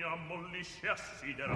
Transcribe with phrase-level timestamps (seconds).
[0.00, 1.54] mi ammollisce a sidera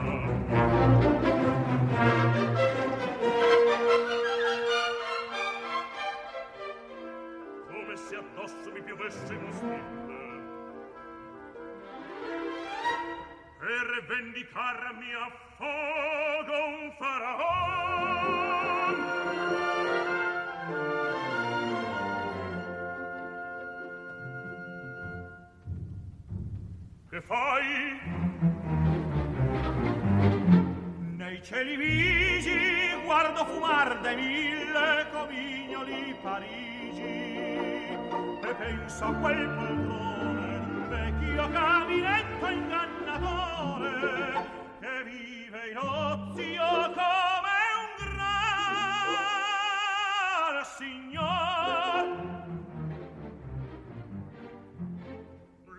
[7.69, 10.03] Come se addosso mi piovesse un stille
[13.59, 18.45] Per vendicar mi affogo un faraon.
[27.09, 28.04] Che fai?
[31.35, 37.03] Nei cieli vigi guardo fumar dai mille comignoli Parigi.
[37.03, 43.91] E penso a quel poltrone d'un vecchio caminetto ingannatore
[44.79, 48.25] che vive in ozio come un gran
[50.77, 51.14] signor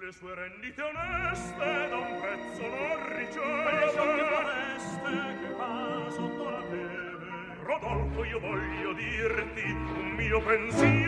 [0.05, 3.73] le sue rendite oneste da un prezzo non riceve.
[3.73, 7.57] Le foreste che va sotto la neve.
[7.63, 11.07] Rodolfo io voglio dirti un mio pensier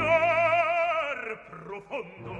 [1.48, 2.32] profondo.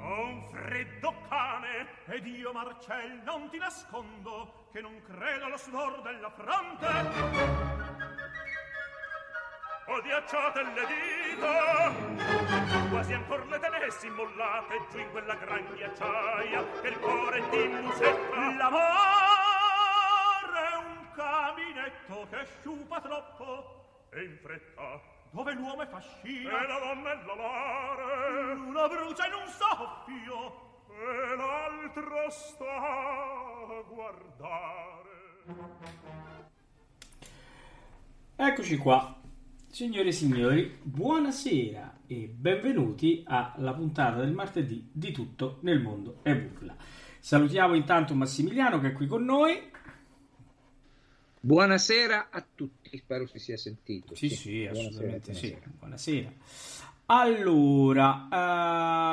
[0.00, 6.02] Ho un freddo cane ed io Marcel non ti nascondo che non credo allo sudor
[6.02, 8.06] della fronte.
[9.88, 11.92] Ho diacciate le dita
[12.90, 18.54] quasi ancor le tenessi mollate giù in quella gran ghiacciaia che il cuore ti musetta.
[18.56, 18.82] L'amore
[20.54, 25.00] è un caminetto che sciupa troppo e in fretta.
[25.30, 30.64] Dove l'uomo è fascina e la donna è la mare l'uno brucia in un soffio.
[30.88, 35.44] E l'altro sta a guardare.
[38.36, 39.24] Eccoci qua.
[39.76, 46.34] Signore e signori, buonasera e benvenuti alla puntata del martedì di Tutto nel mondo e
[46.34, 46.74] burla.
[47.20, 49.70] Salutiamo intanto Massimiliano che è qui con noi.
[51.38, 54.14] Buonasera a tutti, spero si sia sentito.
[54.14, 55.60] Sì, sì, buonasera, assolutamente buonasera.
[55.60, 55.70] sì.
[55.78, 56.32] Buonasera.
[57.04, 58.28] Allora,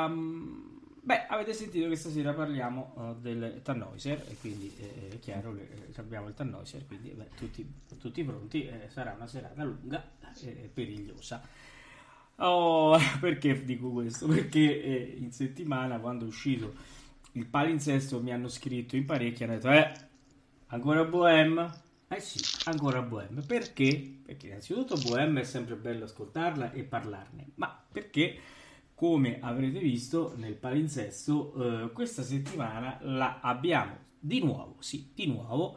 [0.06, 0.73] ehm,
[1.04, 5.68] beh, avete sentito che stasera parliamo eh, del Tannhäuser e quindi eh, è chiaro, le-
[5.94, 7.66] eh, abbiamo il Tannhäuser, quindi beh, tutti,
[8.00, 10.02] tutti pronti, eh, sarà una serata lunga
[10.42, 11.42] e perigliosa.
[12.36, 14.26] Oh, perché dico questo?
[14.26, 16.74] Perché eh, in settimana, quando è uscito
[17.32, 19.92] il palinsesto, mi hanno scritto in parecchi, hanno detto, eh,
[20.68, 21.82] ancora Bohème?
[22.08, 23.42] Eh sì, ancora Bohème.
[23.46, 24.18] Perché?
[24.24, 28.38] Perché innanzitutto Bohème è sempre bello ascoltarla e parlarne, ma perché,
[29.04, 35.76] come avrete visto nel palinsesto, eh, questa settimana la abbiamo di nuovo, sì, di nuovo,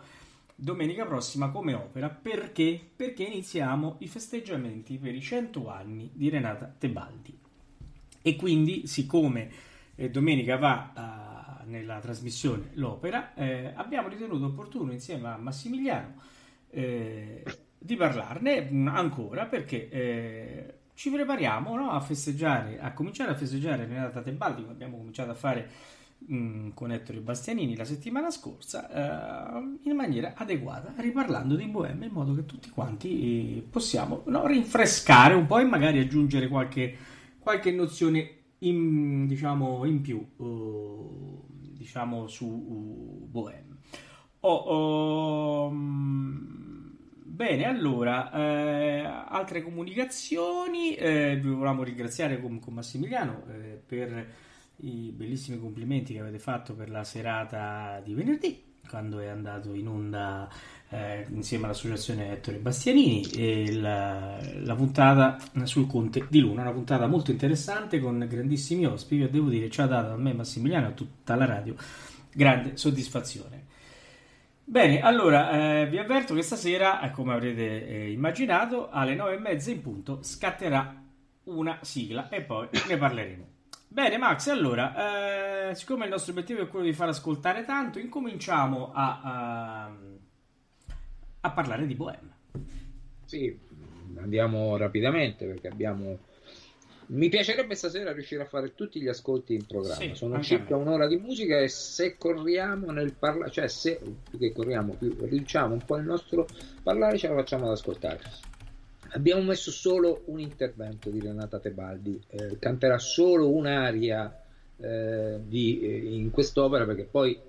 [0.56, 2.08] domenica prossima come opera.
[2.08, 2.80] Perché?
[2.96, 7.38] Perché iniziamo i festeggiamenti per i 100 anni di Renata Tebaldi.
[8.22, 9.52] E quindi, siccome
[9.96, 16.14] eh, domenica va ah, nella trasmissione l'opera, eh, abbiamo ritenuto opportuno insieme a Massimiliano
[16.70, 17.44] eh,
[17.78, 24.24] di parlarne ancora perché eh, ci prepariamo no, a festeggiare, a cominciare a festeggiare Renata
[24.24, 25.70] Tebaldi, come abbiamo cominciato a fare
[26.26, 32.12] mh, con Ettore Bastianini la settimana scorsa, eh, in maniera adeguata, riparlando di Bohème in
[32.12, 36.98] modo che tutti quanti eh, possiamo no, rinfrescare un po' e magari aggiungere qualche,
[37.38, 43.78] qualche nozione in, diciamo, in più eh, diciamo su uh, Bohème.
[44.40, 46.67] Oh, oh, mm,
[47.38, 50.96] bene, allora, eh, altre comunicazioni.
[50.96, 54.28] eh, vi volevamo ringraziare con, con Massimiliano eh, per
[54.78, 58.64] i bellissimi complimenti che avete fatto per la serata di venerdì.
[58.90, 60.50] quando è andato in onda
[60.90, 67.32] eh, insieme all'associazione Ettore Bastianini la, la, puntata sul Conte di Luna, una puntata molto
[67.32, 71.36] interessante con grandissimi ospiti devo dire ci ha dato a me Massimiliano e a tutta
[71.36, 71.76] la radio
[72.34, 73.67] grande soddisfazione.
[74.70, 79.40] Bene, allora eh, vi avverto che stasera, eh, come avrete eh, immaginato, alle nove e
[79.40, 80.94] mezza in punto scatterà
[81.46, 83.48] una sigla e poi ne parleremo.
[83.88, 88.92] Bene, Max, allora, eh, siccome il nostro obiettivo è quello di far ascoltare tanto, incominciamo
[88.94, 89.92] a, a,
[91.40, 92.32] a parlare di Bohème.
[93.24, 93.58] Sì,
[94.18, 96.18] andiamo rapidamente perché abbiamo
[97.08, 100.02] mi piacerebbe stasera riuscire a fare tutti gli ascolti in programma.
[100.02, 104.00] Sì, Sono circa un'ora di musica e se corriamo nel parlare, cioè se
[104.30, 106.48] più che corriamo, più riduciamo un po' il nostro
[106.84, 108.20] parlare, ce la facciamo ad ascoltare.
[109.12, 114.44] Abbiamo messo solo un intervento di Renata Tebaldi, eh, canterà solo un'aria
[114.78, 117.40] eh, di, eh, in quest'opera perché poi,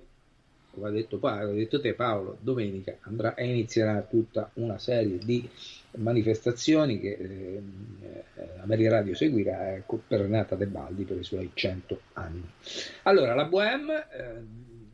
[0.71, 5.47] come ha detto, Paolo, detto te Paolo, domenica andrà e inizierà tutta una serie di
[5.97, 7.61] manifestazioni che eh,
[8.61, 12.47] Ameria Radio seguirà eh, per Renata De Baldi per i suoi 100 anni.
[13.03, 14.43] Allora, la Bohème eh,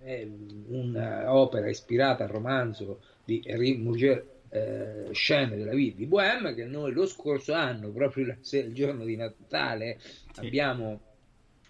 [0.02, 0.28] è
[0.68, 6.94] un'opera ispirata al romanzo di Henri Murger eh, Scene della vita di Bohème che noi
[6.94, 10.46] lo scorso anno, proprio il, il giorno di Natale, sì.
[10.46, 11.00] abbiamo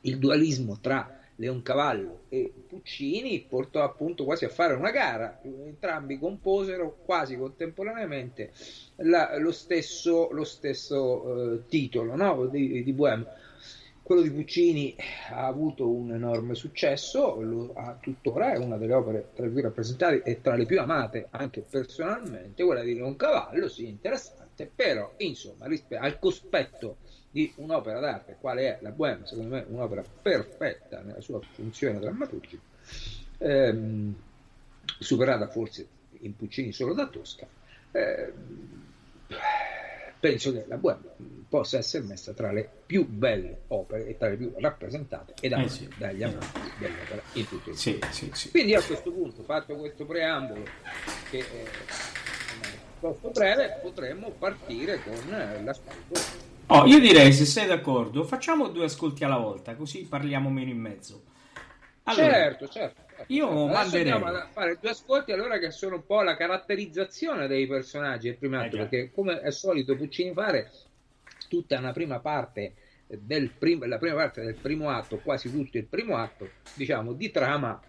[0.02, 6.98] Il dualismo tra Leoncavallo e Puccini portò appunto quasi a fare una gara, entrambi composero
[7.02, 8.52] quasi contemporaneamente
[8.96, 12.46] la, lo stesso, lo stesso eh, titolo no?
[12.46, 13.26] di, di Bohème.
[14.02, 14.96] Quello di Puccini
[15.30, 19.62] ha avuto un enorme successo, lo ha tuttora, è una delle opere tra le più
[19.62, 25.66] rappresentate e tra le più amate anche personalmente, quella di Leoncavallo, sì, interessante, però insomma
[25.66, 26.96] rispetto al cospetto
[27.30, 32.62] di un'opera d'arte, quale è la Bohème, secondo me un'opera perfetta nella sua funzione drammaturgica,
[33.38, 34.14] ehm,
[34.98, 35.86] superata forse
[36.20, 37.46] in Puccini solo da Tosca,
[37.92, 38.32] ehm,
[40.18, 44.36] penso che la Bohème possa essere messa tra le più belle opere e tra le
[44.36, 46.78] più rappresentate ed anche eh sì, dagli amanti esatto.
[46.78, 50.64] dell'opera in tutto il sì, sì, sì, Quindi a questo punto, fatto questo preambolo
[51.30, 51.68] che è
[53.00, 56.49] piuttosto breve, potremmo partire con l'ascolto.
[56.72, 60.78] Oh, io direi, se sei d'accordo, facciamo due ascolti alla volta, così parliamo meno in
[60.78, 61.24] mezzo.
[62.04, 63.02] Allora, certo, certo.
[63.26, 64.12] Io Adesso manderei.
[64.12, 68.36] Andiamo a fare due ascolti allora che sono un po' la caratterizzazione dei personaggi del
[68.38, 70.70] primo atto, eh perché come è solito Puccini fare,
[71.48, 72.74] tutta una prima parte
[73.08, 77.32] del prim- la prima parte del primo atto, quasi tutto il primo atto, diciamo, di
[77.32, 77.80] trama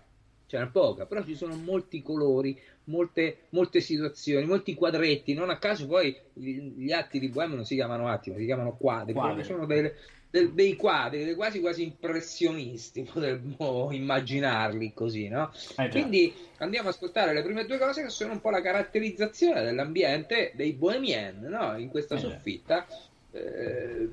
[0.58, 5.88] c'è poca, però ci sono molti colori, molte, molte situazioni, molti quadretti, non a caso
[5.88, 9.46] poi gli atti di Bohème non si chiamano atti, ma si chiamano quadri, quadri.
[9.46, 9.96] sono delle,
[10.30, 15.54] del, dei quadri, quasi quasi impressionisti, potremmo immaginarli così, no?
[15.78, 19.64] Eh Quindi andiamo ad ascoltare le prime due cose che sono un po' la caratterizzazione
[19.64, 21.78] dell'ambiente dei bohemien, no?
[21.78, 22.86] In questa eh soffitta.
[23.32, 24.10] Eh,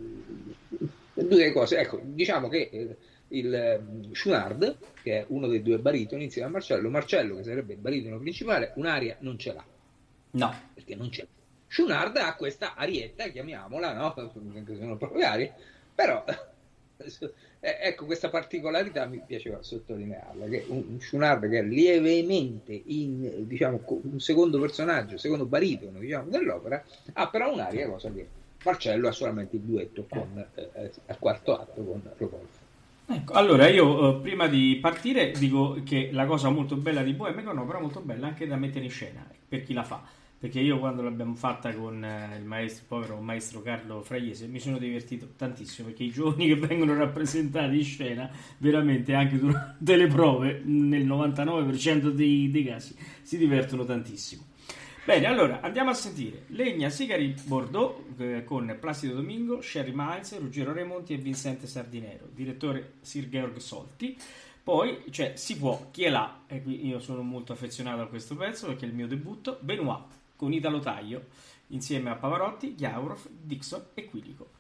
[1.14, 2.96] due cose, ecco, diciamo che eh,
[3.28, 7.75] il um, Schunard, che è uno dei due baritoni insieme a Marcello, Marcello che sarebbe
[7.75, 9.64] il baritono principale, un'aria non ce l'ha.
[10.30, 10.54] No.
[10.75, 11.26] Perché non c'è.
[11.66, 14.14] Schunard ha questa arietta, chiamiamola, no?
[14.66, 15.54] Se sono proprio arie,
[15.94, 16.25] però
[17.61, 23.80] eh, ecco questa particolarità mi piaceva sottolinearla che un Schunard che è lievemente in diciamo
[23.87, 28.26] un secondo personaggio secondo baritono diciamo, dell'opera ha però un'aria cosa che
[28.64, 32.58] Marcello ha solamente il duetto con, eh, eh al quarto atto con Rodolfo
[33.11, 37.49] Ecco, allora io eh, prima di partire dico che la cosa molto bella di è
[37.49, 40.03] un'opera molto bella anche da mettere in scena per chi la fa.
[40.38, 44.77] Perché io quando l'abbiamo fatta con eh, il maestro, povero maestro Carlo Fraiese mi sono
[44.77, 50.61] divertito tantissimo perché i giovani che vengono rappresentati in scena veramente anche durante le prove
[50.67, 54.48] nel 99% dei, dei casi si divertono tantissimo
[55.09, 60.75] bene allora andiamo a sentire Legna Sigari Bordeaux eh, con Placido Domingo Sherry Miles, Ruggero
[60.75, 64.15] Remonti e Vincente Sardinero direttore Sir Georg Solti
[64.62, 66.43] poi cioè, si può, chi è là?
[66.47, 69.57] E qui io sono molto affezionato a questo pezzo perché è il mio debutto.
[69.62, 70.05] Benoit
[70.37, 71.25] con Italo Taglio
[71.69, 74.50] insieme a Pavarotti, Ghiaurov, Dixon e Quilico.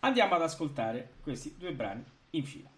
[0.00, 2.75] Andiamo ad ascoltare questi due brani in fila.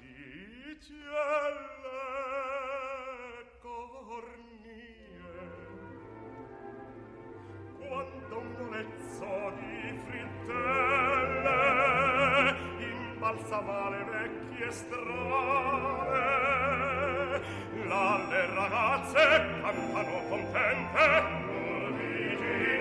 [3.61, 4.95] cornie.
[7.77, 9.75] Quando un olezzo di
[10.05, 11.59] frittelle
[12.79, 16.25] imbalsamà le vecchie strade
[17.85, 19.23] là le ragazze
[19.61, 21.46] cantano contente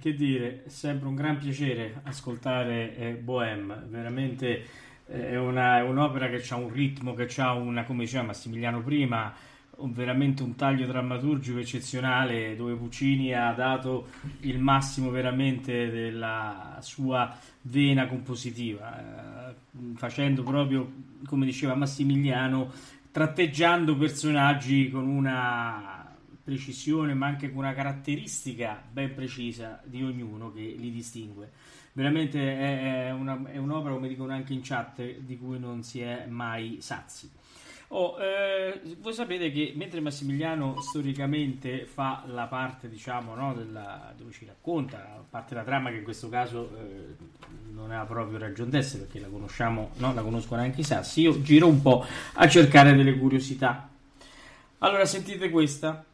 [0.00, 4.64] che dire, è sempre un gran piacere ascoltare eh, Bohème, veramente
[5.06, 9.32] eh, è, una, un'opera che ha un ritmo, che ha una, come diceva Massimiliano prima,
[9.76, 14.08] un, veramente un taglio drammaturgico eccezionale dove Puccini ha dato
[14.40, 19.54] il massimo veramente della sua vena compositiva, eh,
[19.96, 20.90] facendo proprio,
[21.26, 22.70] come diceva Massimiliano,
[23.12, 25.99] tratteggiando personaggi con una
[26.42, 31.50] precisione, ma anche con una caratteristica ben precisa di ognuno che li distingue.
[31.92, 36.26] Veramente è, una, è un'opera, come dicono anche in chat, di cui non si è
[36.26, 37.30] mai sazi.
[37.92, 44.30] Oh, eh, voi sapete che mentre Massimiliano storicamente fa la parte, diciamo, no, della, dove
[44.30, 47.16] ci racconta, la parte della trama che in questo caso eh,
[47.72, 51.42] non ha proprio ragione d'essere perché la conosciamo, no, la conoscono anche i sassi, io
[51.42, 53.88] giro un po' a cercare delle curiosità.
[54.78, 56.04] Allora sentite questa.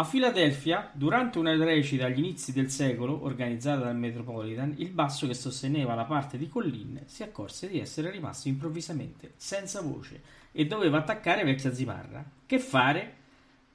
[0.00, 5.34] A Filadelfia, durante una recita agli inizi del secolo, organizzata dal Metropolitan, il basso che
[5.34, 10.98] sosteneva la parte di Collin si accorse di essere rimasto improvvisamente senza voce e doveva
[10.98, 12.24] attaccare vecchia zimarra.
[12.46, 13.14] Che fare?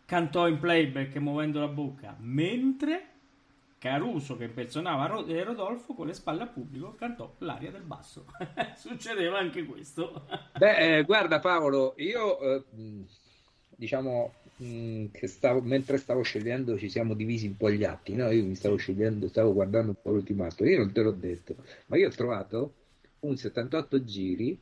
[0.06, 3.08] Cantò in playback muovendo la bocca, mentre
[3.78, 8.28] Caruso, che impersonava eh, Rodolfo, con le spalle al pubblico, cantò l'aria del basso.
[8.78, 10.26] Succedeva anche questo.
[10.58, 12.64] Beh, eh, guarda Paolo, io eh,
[13.76, 18.30] diciamo Mm, che stavo, mentre stavo scegliendo ci siamo divisi un po' gli atti, no?
[18.30, 21.56] io mi stavo scegliendo, stavo guardando un po' l'ultimato, io non te l'ho detto,
[21.88, 22.76] ma io ho trovato
[23.22, 24.58] un 78 giri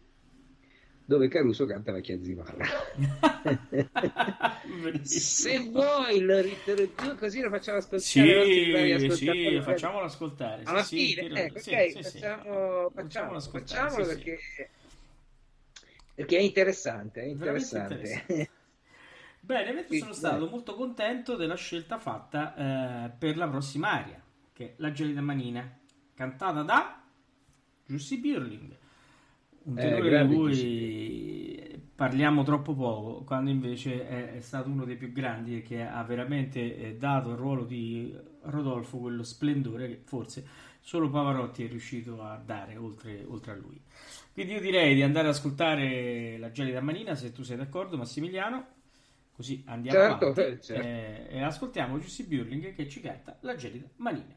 [1.05, 2.65] dove Caruso canta Vecchia Zimarra.
[5.03, 8.97] Se vuoi lo giù così lo facciamo ascoltare.
[8.97, 10.63] Sì, sì, facciamolo ascoltare.
[10.65, 14.39] Alla sì, fine, ecco, sì, ok, sì, facciamo, facciamo, facciamolo perché,
[16.15, 17.93] perché è interessante, è interessante.
[17.93, 18.49] interessante.
[19.43, 22.55] Bene, mentre sono stato molto contento della scelta fatta
[23.05, 24.21] eh, per la prossima aria,
[24.53, 25.67] che è La gelida manina,
[26.13, 27.03] cantata da
[27.83, 28.77] Giussi Birling,
[29.63, 34.85] un eh, tenore eh, di cui parliamo troppo poco, quando invece è, è, stato uno
[34.85, 39.87] dei più grandi e che ha veramente eh, dato al ruolo di Rodolfo quello splendore
[39.87, 40.45] che forse
[40.79, 43.81] solo Pavarotti è riuscito a dare oltre, oltre a lui.
[44.33, 48.79] Quindi io direi di andare ad ascoltare La gelida manina, se tu sei d'accordo Massimiliano
[49.41, 50.87] Così andiamo certo, avanti eh, certo.
[50.87, 54.35] Eh, e ascoltiamo Giussi Burling che ci canta La gelida manina.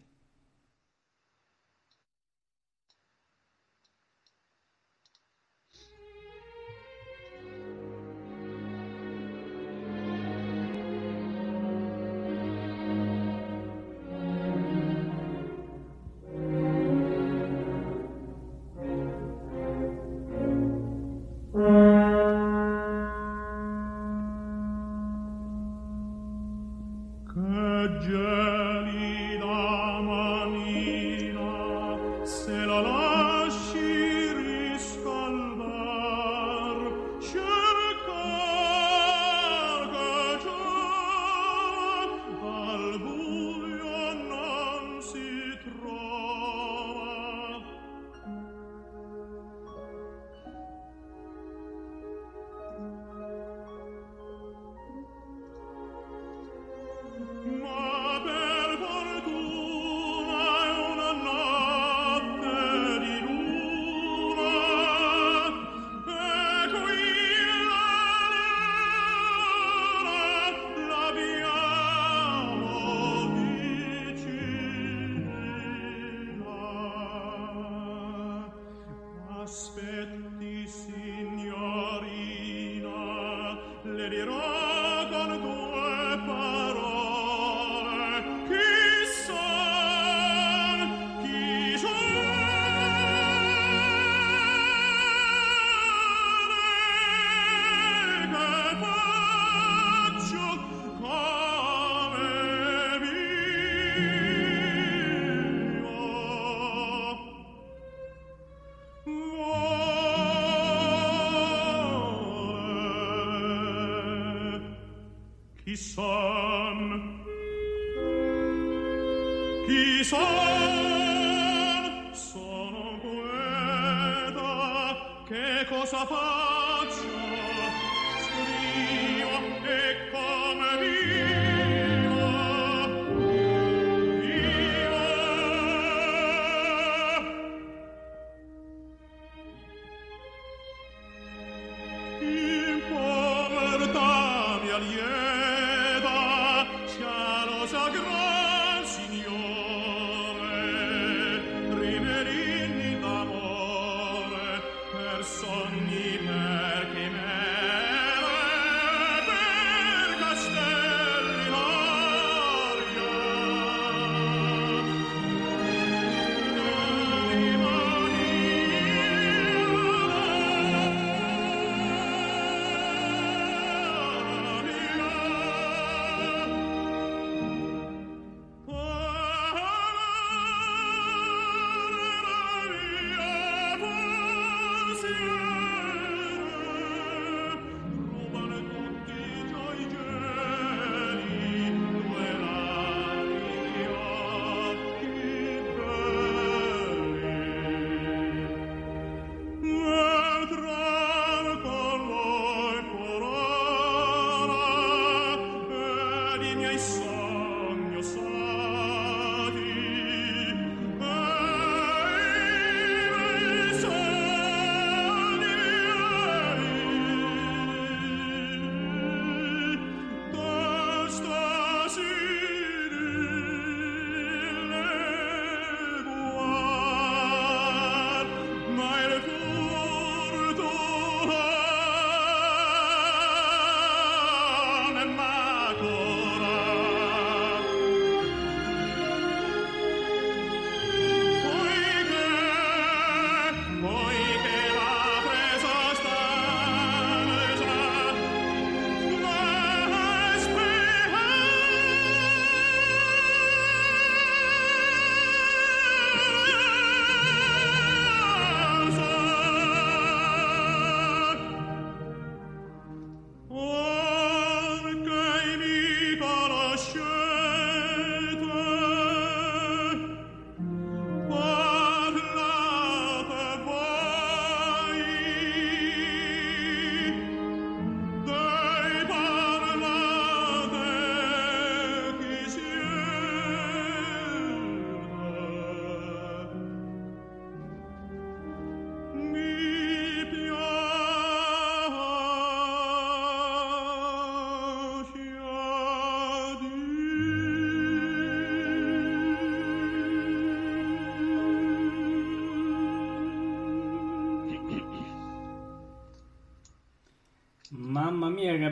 [126.06, 126.43] Papa.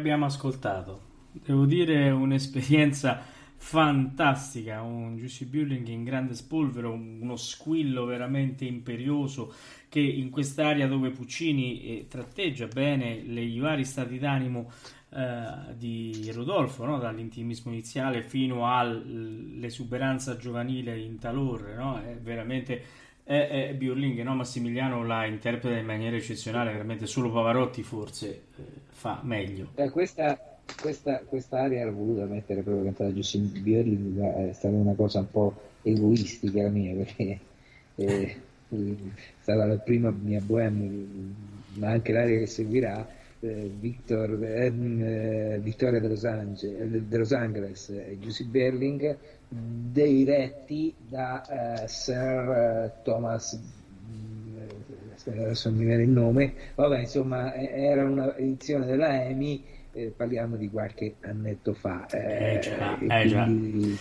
[0.02, 1.10] Abbiamo ascoltato.
[1.30, 3.22] Devo dire un'esperienza
[3.56, 9.54] fantastica, un Juicy Burling in grande spolvero, uno squillo veramente imperioso
[9.88, 14.72] che in quest'area dove Puccini eh, tratteggia bene i vari stati d'animo
[15.10, 16.98] eh, di Rodolfo, no?
[16.98, 22.02] dall'intimismo iniziale fino all'esuberanza giovanile in Talor, no?
[22.02, 22.82] è veramente
[23.22, 24.34] è, è Burling, no?
[24.34, 29.68] Massimiliano la interpreta in maniera eccezionale, veramente solo Pavarotti forse eh, fa meglio.
[29.74, 30.38] Eh, questa
[30.80, 35.30] questa, questa area era voluta mettere proprio cantata Giuseppe Bierling, è stata una cosa un
[35.30, 37.38] po' egoistica la mia, perché
[37.96, 38.36] eh,
[38.68, 38.86] è
[39.40, 41.34] stata la prima mia bohème,
[41.74, 43.06] ma anche l'area che seguirà,
[43.40, 49.16] eh, Victor, ehm, eh, Vittoria de Los, Angeles, de Los Angeles e Giuseppe Berling,
[49.48, 53.81] diretti da eh, Sir eh, Thomas mm,
[55.30, 60.56] adesso non mi viene il nome, vabbè insomma era una edizione della EMI eh, parliamo
[60.56, 62.06] di qualche annetto fa.
[62.06, 63.98] Eh, eh, già, e, eh, quindi,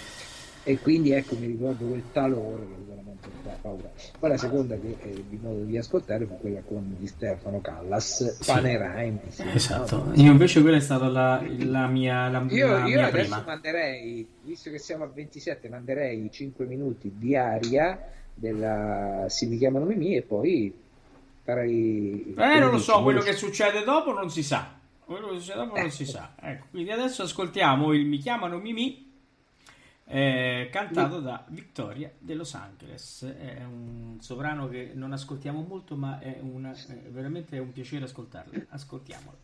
[0.63, 3.91] e, quindi, ecco mi ricordo quel talore che veramente fa paura.
[4.17, 8.39] Poi la seconda che eh, di modo di ascoltare fu quella con di Stefano Callas,
[8.39, 8.51] sì.
[8.51, 9.19] Panerai.
[9.27, 10.13] Sì, esatto, no?
[10.15, 13.43] io invece quella è stata la, la mia, la, io, la io mia adesso prima.
[13.45, 19.85] manderei, visto che siamo a 27, manderei 5 minuti di aria della Si mi chiamano
[19.85, 20.73] Mimì e poi
[21.43, 22.33] farei...
[22.37, 24.79] Eh, non lo so, quello che succede dopo non si sa.
[24.99, 26.33] Quello che succede dopo non si sa.
[26.39, 29.11] Ecco, quindi adesso ascoltiamo il Mi chiamano Mimi,
[30.05, 33.23] eh, cantato da Victoria de Los Angeles.
[33.23, 38.65] È un sovrano che non ascoltiamo molto, ma è, una, è veramente un piacere ascoltarlo.
[38.69, 39.37] Ascoltiamolo.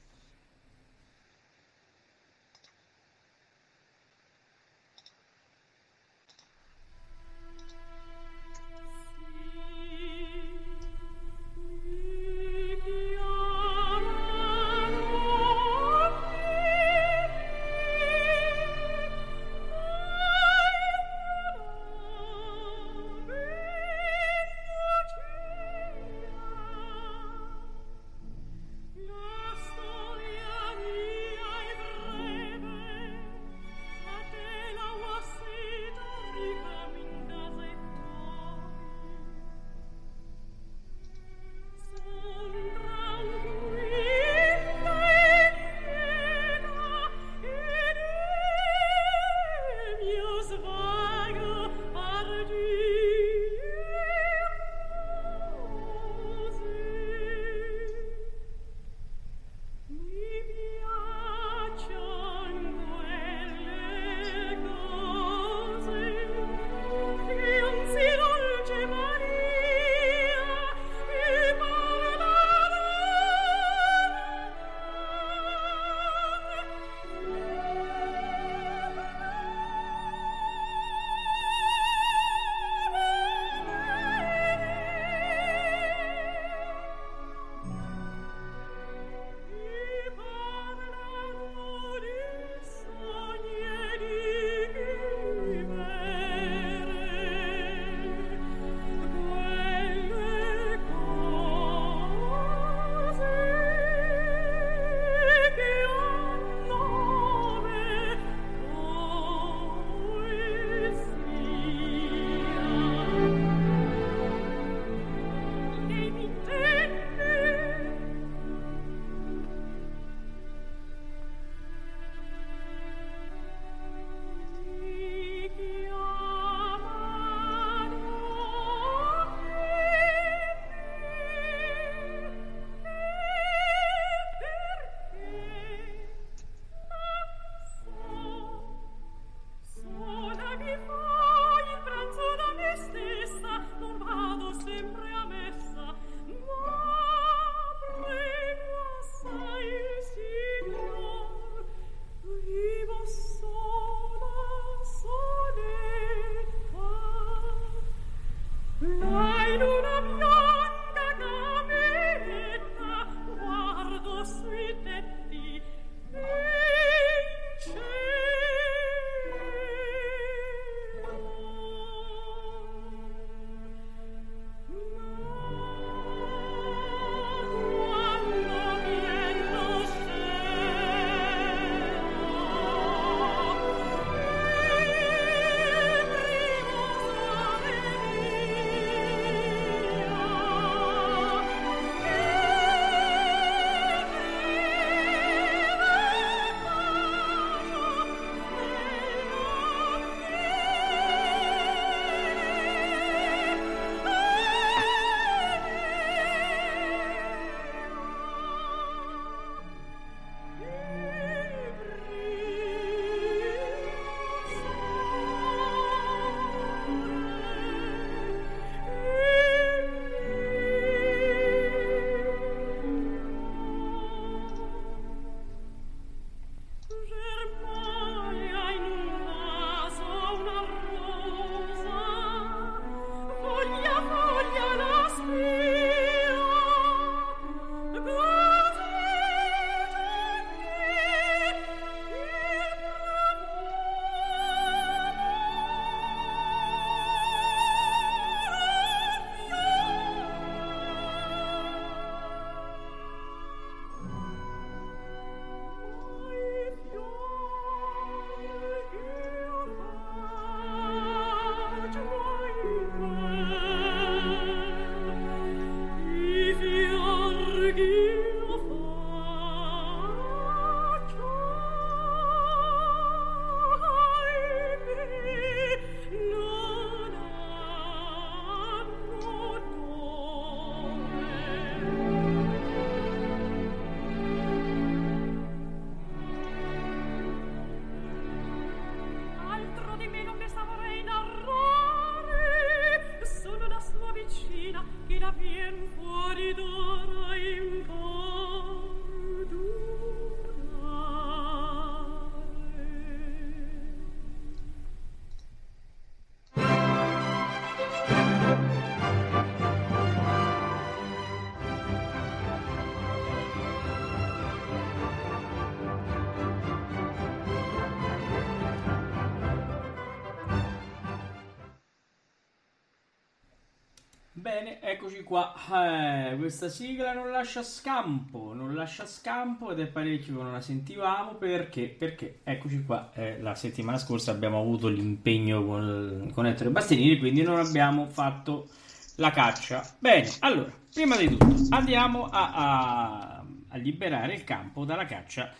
[325.07, 325.53] Eccoci qua.
[325.71, 330.59] Eh, questa sigla non lascia scampo, non lascia scampo ed è parecchio che non la
[330.59, 333.11] sentivamo perché, perché eccoci qua.
[333.13, 338.67] Eh, la settimana scorsa abbiamo avuto l'impegno con, con Ettore Bastianini, quindi non abbiamo fatto
[339.15, 339.81] la caccia.
[339.97, 345.51] Bene, allora, prima di tutto andiamo a, a, a liberare il campo dalla caccia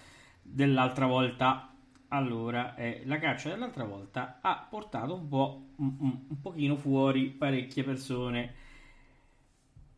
[0.42, 1.72] dell'altra volta.
[2.10, 7.28] Allora, eh, la caccia dell'altra volta ha portato un po' un, un, un pochino fuori
[7.28, 8.66] parecchie persone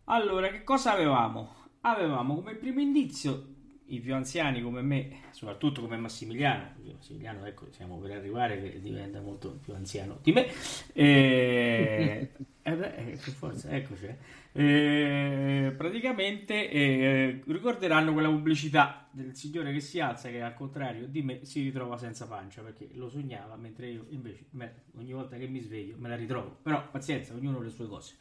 [0.09, 1.55] allora, che cosa avevamo?
[1.81, 3.57] Avevamo come primo indizio
[3.89, 9.19] i più anziani come me, soprattutto come Massimiliano, Massimiliano ecco, siamo per arrivare che diventa
[9.19, 10.47] molto più anziano di me,
[10.93, 12.29] e,
[12.61, 14.07] eh beh, eh, per forza, eccoci,
[14.51, 21.23] eh, praticamente eh, ricorderanno quella pubblicità del signore che si alza che al contrario di
[21.23, 25.47] me si ritrova senza pancia perché lo sognava mentre io invece me, ogni volta che
[25.47, 28.15] mi sveglio me la ritrovo, però pazienza, ognuno ha le sue cose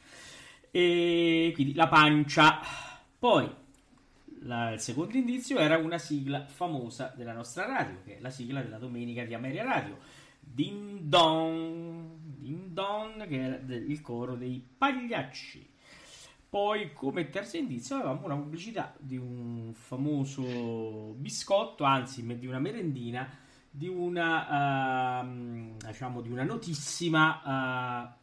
[0.71, 2.61] e quindi la pancia.
[3.19, 3.51] Poi
[4.43, 8.63] la, il secondo indizio era una sigla famosa della nostra radio, che è la sigla
[8.63, 9.99] della domenica di Ameria Radio.
[10.41, 15.67] Din Don, Din Don, che era il coro dei pagliacci.
[16.49, 23.29] Poi, come terzo indizio, avevamo una pubblicità di un famoso biscotto, anzi, di una merendina,
[23.71, 28.18] di una, uh, diciamo, di una notissima uh,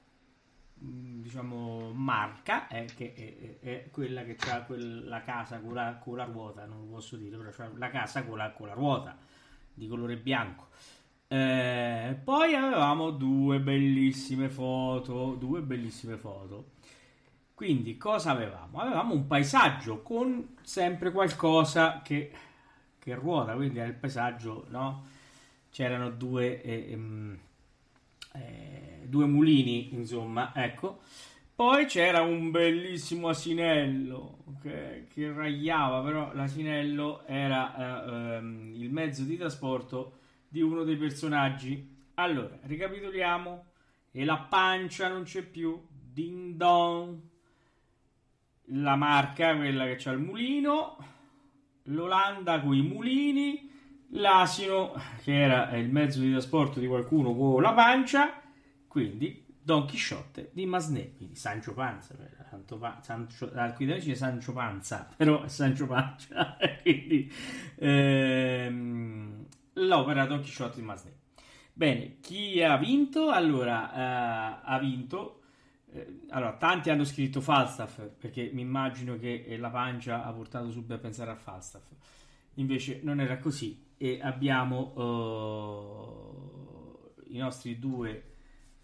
[0.77, 6.25] diciamo marca eh, che è, è, quella che ha quella casa con la, con la,
[6.25, 9.17] ruota non lo posso dire però c'ha la casa con la, con la ruota
[9.73, 10.67] di colore bianco
[11.27, 16.73] eh, poi avevamo due bellissime foto due bellissime foto
[17.53, 18.79] quindi cosa avevamo?
[18.79, 22.31] avevamo un paesaggio con sempre qualcosa che,
[22.99, 25.05] che ruota quindi era il paesaggio no?
[25.71, 27.39] c'erano due eh, ehm,
[28.33, 31.01] eh, due mulini, insomma, ecco.
[31.55, 39.23] Poi c'era un bellissimo asinello che, che ragliava, però l'asinello era eh, ehm, il mezzo
[39.23, 40.17] di trasporto
[40.49, 41.95] di uno dei personaggi.
[42.15, 43.65] Allora, ricapitoliamo.
[44.11, 45.81] E la pancia non c'è più.
[45.89, 47.19] Ding dong.
[48.69, 50.97] La marca, quella che c'ha il mulino.
[51.83, 53.71] L'Olanda con i mulini
[54.09, 54.93] l'asino,
[55.23, 58.41] che era il mezzo di trasporto di qualcuno con la pancia,
[58.95, 62.15] quindi Don Chisciotte di Masné, quindi Sancio Panza,
[62.49, 67.29] Santo pa- Sancio, qui dice Sancio Panza, però è Sancio Pancia, quindi
[67.75, 71.13] ehm, l'opera Don Chisciotte di Masné.
[71.73, 73.31] Bene, chi ha vinto?
[73.31, 75.41] Allora, eh, ha vinto
[75.91, 80.93] eh, allora, tanti hanno scritto Falstaff perché mi immagino che la pancia ha portato subito
[80.93, 81.91] a pensare a Falstaff.
[82.53, 84.93] Invece non era così e abbiamo
[87.19, 88.34] uh, i nostri due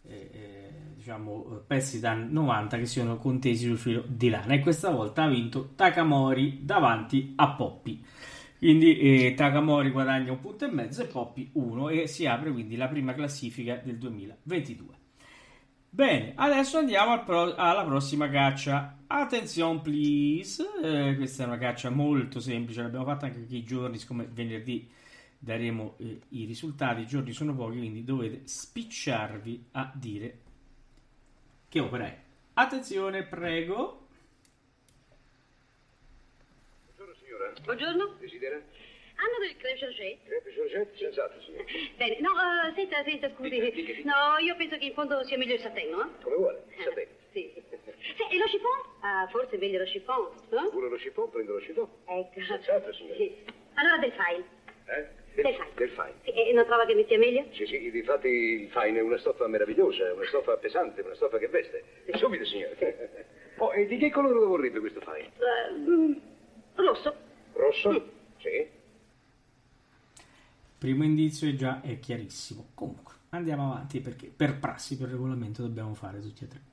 [0.08, 4.89] eh, eh, diciamo pezzi da 90 che sono contesi sul filo di lana e questa
[4.89, 8.04] volta ha vinto Takamori davanti a Poppy
[8.58, 12.76] quindi eh, Takamori guadagna un punto e mezzo e Poppy uno e si apre quindi
[12.76, 14.99] la prima classifica del 2022
[15.93, 18.99] Bene, adesso andiamo pro- alla prossima caccia.
[19.08, 20.64] Attenzione, please.
[20.82, 24.89] Eh, questa è una caccia molto semplice, l'abbiamo fatta anche i giorni, siccome venerdì
[25.44, 30.38] daremo eh, i risultati, i giorni sono pochi, quindi dovete spicciarvi a dire
[31.68, 32.18] che opera è.
[32.54, 34.06] Attenzione, prego.
[36.86, 37.54] Buongiorno signora.
[37.64, 38.16] Buongiorno.
[38.20, 38.56] Desidera?
[38.56, 40.20] Hanno del creme chargé?
[40.24, 40.92] Creme chargé?
[40.96, 41.64] Senz'altro, signora.
[41.98, 43.50] Bene, no, uh, senta, senta, scusi.
[43.50, 44.10] Dica, dica, dica.
[44.14, 46.22] No, io penso che in fondo sia meglio il sateno, eh?
[46.22, 47.18] Come vuole, Ah, sapete.
[47.32, 47.52] Sì.
[48.16, 48.80] Sì, e lo chiffon?
[49.02, 50.70] Ah, forse è meglio lo chiffon, no?
[50.70, 51.88] Vuole lo chiffon, prendo lo chiffon.
[52.06, 52.42] Ecco.
[52.44, 53.16] Senz'altro, signora.
[53.16, 53.36] Sì.
[53.74, 54.46] Allora del file.
[54.86, 55.20] Eh?
[55.34, 55.71] Del file.
[55.75, 56.13] Del fine.
[56.23, 57.45] Sì, e non trova che mi stia meglio?
[57.51, 61.38] Sì, sì, difatti il fine è una stoffa meravigliosa, è una stoffa pesante, una stoffa
[61.38, 61.84] che veste.
[62.13, 62.75] Subito, signora.
[63.57, 65.32] Oh, e di che colore lo vorrebbe questo fine?
[65.38, 66.13] Uh, mm,
[66.75, 67.15] rosso.
[67.53, 67.91] Rosso?
[67.91, 67.95] Mm.
[68.39, 68.67] Sì.
[70.77, 72.71] Primo indizio è già è chiarissimo.
[72.73, 76.70] Comunque, andiamo avanti perché per prassi, per regolamento dobbiamo fare tutti e tre.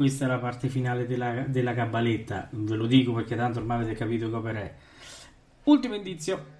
[0.00, 3.92] Questa è la parte finale della, della cabaletta, ve lo dico perché tanto ormai avete
[3.92, 4.74] capito che opera è.
[5.64, 6.59] Ultimo indizio.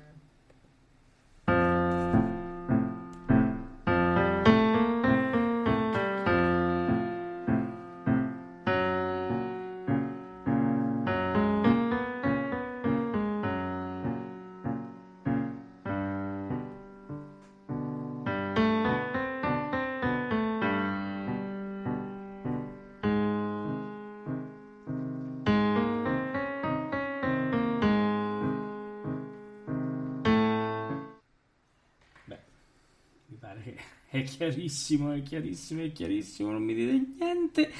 [34.30, 37.70] Chiarissimo, è chiarissimo, è chiarissimo, non mi dite niente.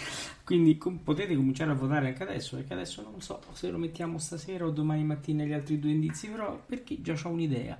[0.45, 4.19] Quindi com- potete cominciare a votare anche adesso, perché adesso non so se lo mettiamo
[4.19, 7.79] stasera o domani mattina gli altri due indizi, però perché già ho un'idea.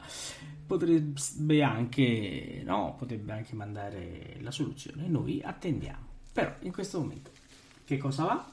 [0.67, 5.09] Potrebbe anche, no, potrebbe anche mandare la soluzione.
[5.09, 6.07] Noi attendiamo.
[6.33, 7.31] Però in questo momento
[7.85, 8.53] che cosa va?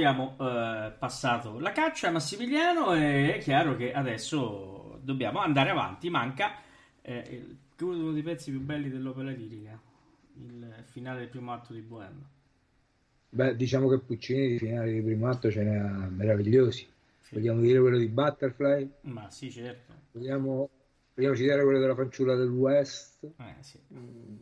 [0.00, 6.08] Abbiamo eh, passato la caccia a Massimiliano e è chiaro che adesso dobbiamo andare avanti.
[6.08, 6.54] Manca
[7.02, 9.78] eh, uno dei pezzi più belli dell'opera lirica,
[10.36, 12.24] il finale del primo atto di Bohème.
[13.28, 16.88] Beh, diciamo che Puccini di finale di primo atto ce ne ha meravigliosi.
[17.20, 17.34] Sì.
[17.34, 18.90] Vogliamo dire quello di Butterfly?
[19.02, 19.92] Ma sì, certo.
[20.12, 20.68] Vogliamo,
[21.14, 23.24] vogliamo citare quello della fanciulla del West?
[23.24, 23.78] Eh, sì.
[23.94, 24.38] Mm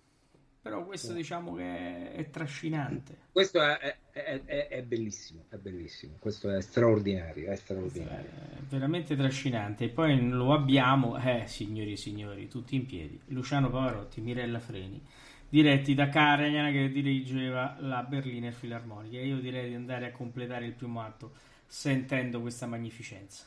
[0.68, 3.16] però questo diciamo che è, trascinante.
[3.32, 8.28] Questo è, è, è, è, bellissimo, è bellissimo, questo è straordinario, è straordinario.
[8.28, 9.84] È veramente trascinante.
[9.84, 15.02] E poi lo abbiamo, eh, signori e signori, tutti in piedi, Luciano Pavarotti, Mirella Freni,
[15.48, 19.18] diretti da Karajan che dirigeva la Berliner Filarmonica.
[19.18, 21.32] Io direi di andare a completare il primo atto
[21.66, 23.44] sentendo questa magnificenza.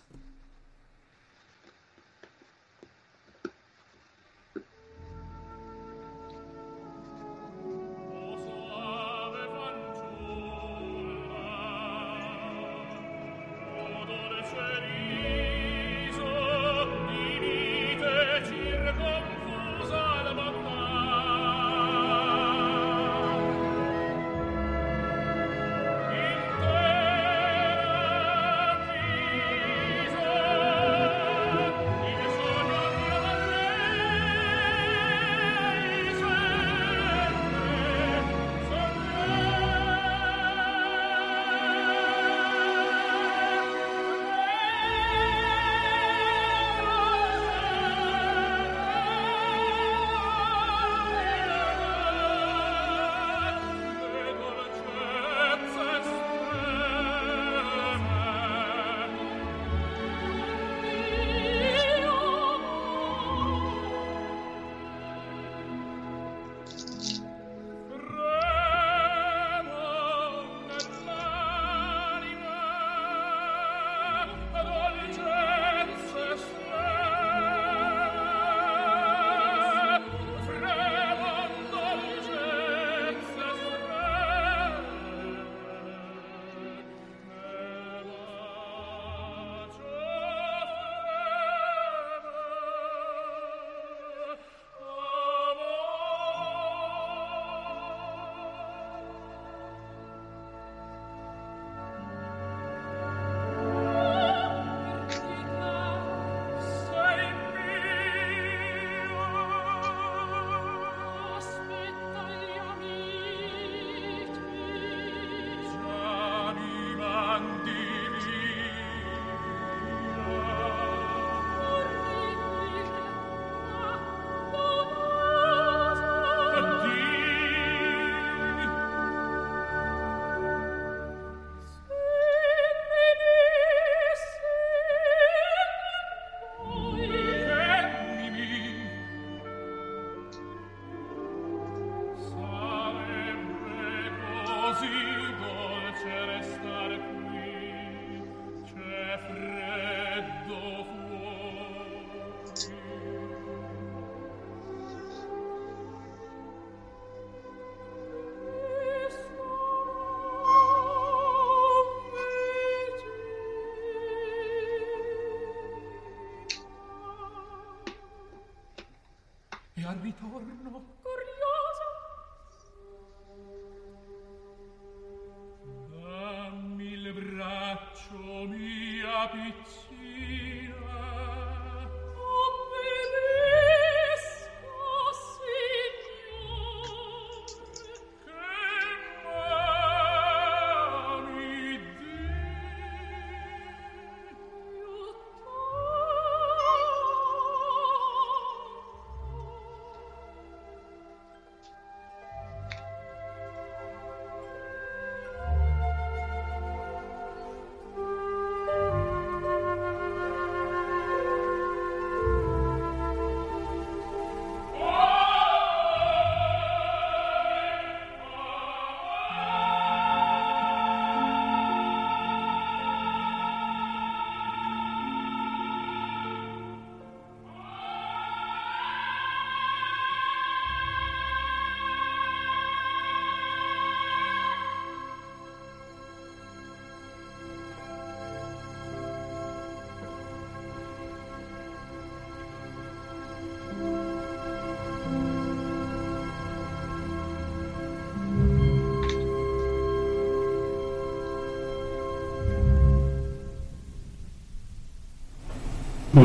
[169.92, 170.91] piangi torno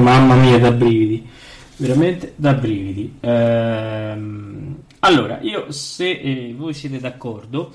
[0.07, 1.29] Mamma mia, da brividi,
[1.79, 3.17] veramente da brividi.
[3.19, 7.75] Ehm, allora, io se eh, voi siete d'accordo,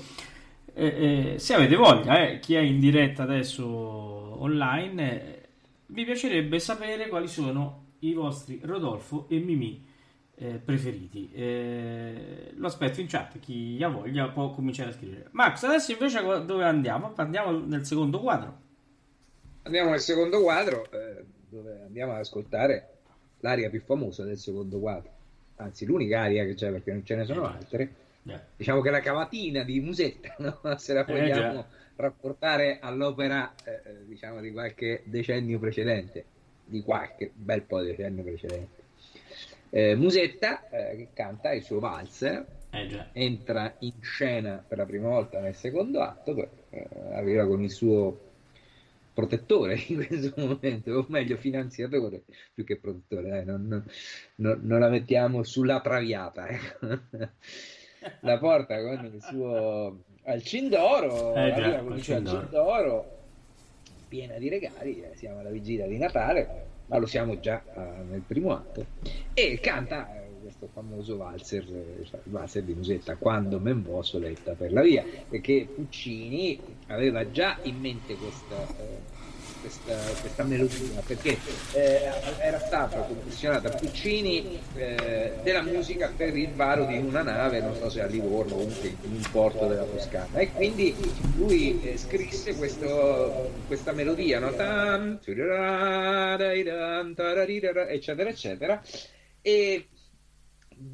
[0.72, 5.40] eh, eh, se avete voglia, eh, chi è in diretta adesso online,
[5.88, 9.84] mi piacerebbe sapere quali sono i vostri Rodolfo e Mimì
[10.34, 11.30] eh, preferiti.
[11.34, 15.28] Eh, lo aspetto in chat, chi ha voglia può cominciare a scrivere.
[15.32, 17.12] Max, adesso invece dove andiamo?
[17.14, 18.56] Andiamo nel secondo quadro.
[19.64, 20.90] Andiamo nel secondo quadro.
[20.90, 22.88] Eh dove andiamo ad ascoltare
[23.40, 25.10] l'aria più famosa del secondo quadro,
[25.56, 28.00] anzi l'unica aria che c'è perché non ce ne sono altre.
[28.22, 28.42] Yeah.
[28.56, 30.60] Diciamo che la cavatina di Musetta, no?
[30.78, 31.64] se la eh, vogliamo eh,
[31.96, 36.24] rapportare all'opera eh, diciamo di qualche decennio precedente,
[36.64, 38.80] di qualche bel po' di decennio precedente.
[39.68, 45.08] Eh, Musetta eh, che canta il suo valzer, eh, entra in scena per la prima
[45.08, 46.48] volta nel secondo atto, poi,
[47.12, 48.31] arriva con il suo
[49.12, 53.84] protettore in questo momento, o meglio finanziatore più che protettore, eh, non,
[54.36, 56.48] non, non, la mettiamo sulla traviata.
[56.48, 56.86] Ecco.
[58.20, 63.20] la porta con il suo Alcindoro, eh, già, con il suo Alcindoro
[64.08, 68.22] piena di regali, eh, siamo alla vigilia di Natale, ma lo siamo già uh, nel
[68.26, 68.84] primo atto,
[69.32, 74.72] e canta eh, questo famoso valzer, il valzer di Musetta, quando men vo soletta per
[74.72, 79.20] la via, perché Puccini aveva già in mente questa, eh,
[79.60, 81.38] questa, questa melodia, perché
[81.74, 87.60] eh, era stata commissionata a Puccini eh, della musica per il varo di una nave,
[87.60, 90.94] non so se a Livorno o comunque in un porto della Toscana, e quindi
[91.36, 94.50] lui eh, scrisse questo, questa melodia, no?
[97.88, 98.82] eccetera, eccetera,
[99.40, 99.86] e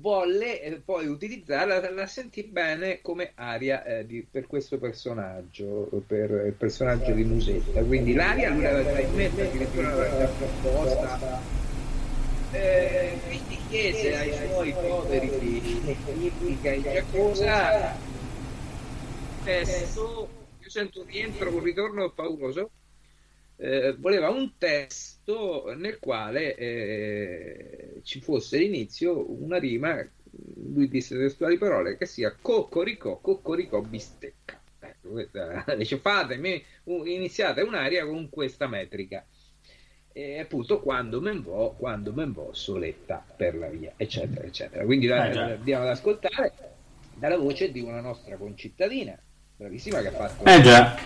[0.01, 6.31] volle eh, poi utilizzarla, la, sentì bene come aria eh, di, per questo personaggio, per
[6.47, 7.83] il personaggio di Musetta.
[7.83, 11.57] Quindi l'aria lui l'aveva già in mente, addirittura l'aveva proposta.
[12.51, 17.95] Eh, quindi chiese ai suoi poveri figli, Ippica e Giacosa,
[19.45, 20.29] testo,
[20.59, 22.71] io sento un rientro, un ritorno pauroso,
[23.57, 25.18] eh, voleva un testo
[25.77, 30.03] nel quale eh, ci fosse all'inizio una rima,
[30.73, 34.59] lui disse testuali parole, che sia coccoricò, coccoricò bistecca.
[34.81, 39.25] Ecco, questa, dice fatemi, iniziate un'aria con questa metrica.
[40.11, 44.85] E appunto quando men vo, quando men vo, soletta per la via, eccetera, eccetera.
[44.85, 46.53] Quindi la, eh, andiamo ad ascoltare
[47.15, 49.17] dalla voce di una nostra concittadina,
[49.57, 50.97] bravissima, che ha fatto eh, una,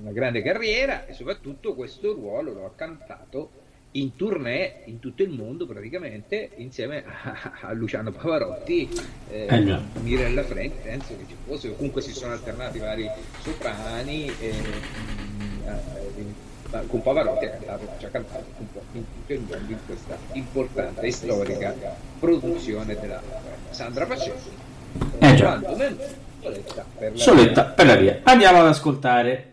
[0.00, 5.30] una grande carriera e soprattutto questo ruolo lo ha cantato in tournée in tutto il
[5.30, 8.88] mondo praticamente insieme a, a Luciano Pavarotti
[9.30, 14.54] eh, eh Mirella Frank penso che ci fosse comunque si sono alternati vari soprani eh,
[15.64, 19.78] eh, con Pavarotti ha cantato, ci ha cantato un po' in tutto il mondo in
[19.84, 21.74] questa importante e storica
[22.20, 23.20] produzione della
[23.70, 24.50] Sandra Pacetti
[25.18, 25.36] eh,
[26.40, 28.20] Soletta per la, Soletta per la via.
[28.22, 29.49] Andiamo ad ascoltare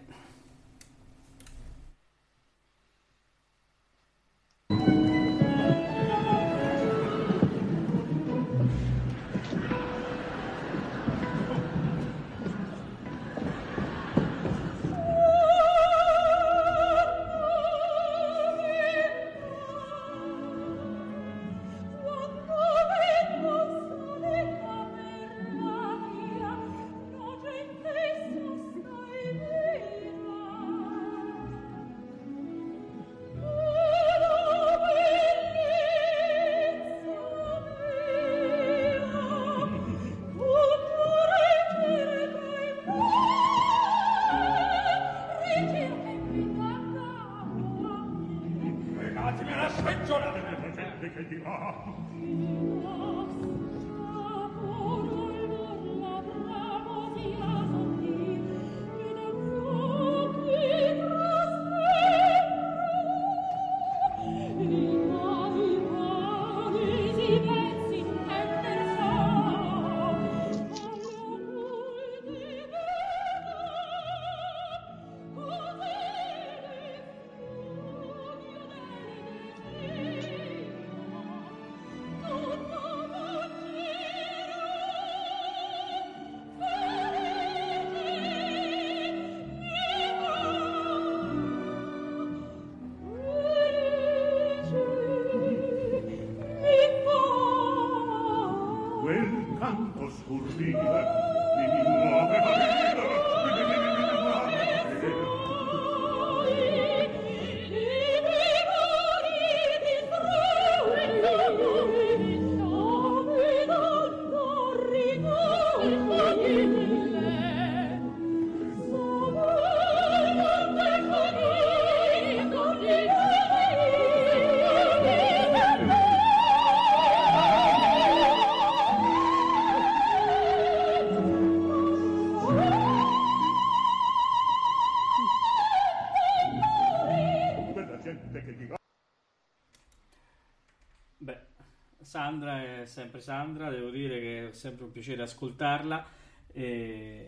[143.17, 146.05] sempre Sandra, devo dire che è sempre un piacere ascoltarla.
[146.53, 147.27] E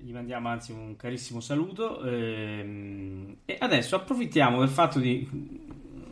[0.00, 2.02] gli mandiamo anzi un carissimo saluto.
[2.04, 5.28] Ehm, e adesso approfittiamo del fatto di,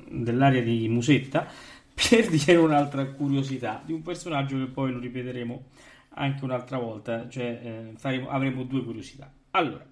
[0.08, 1.46] dell'area di Musetta
[1.94, 5.64] per dire un'altra curiosità di un personaggio che poi lo ripeteremo
[6.18, 9.30] anche un'altra volta, cioè eh, faremo, avremo due curiosità.
[9.50, 9.84] Allora,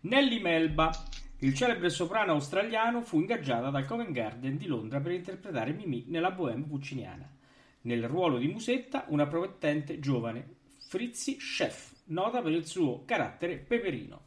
[0.00, 0.90] Nelly Melba,
[1.38, 6.30] il celebre soprano australiano, fu ingaggiata dal Covent Garden di Londra per interpretare Mimì nella
[6.30, 7.35] Bohème pucciniana.
[7.86, 10.56] Nel ruolo di Musetta, una promettente giovane,
[10.88, 14.22] Frizzi Chef, nota per il suo carattere peperino.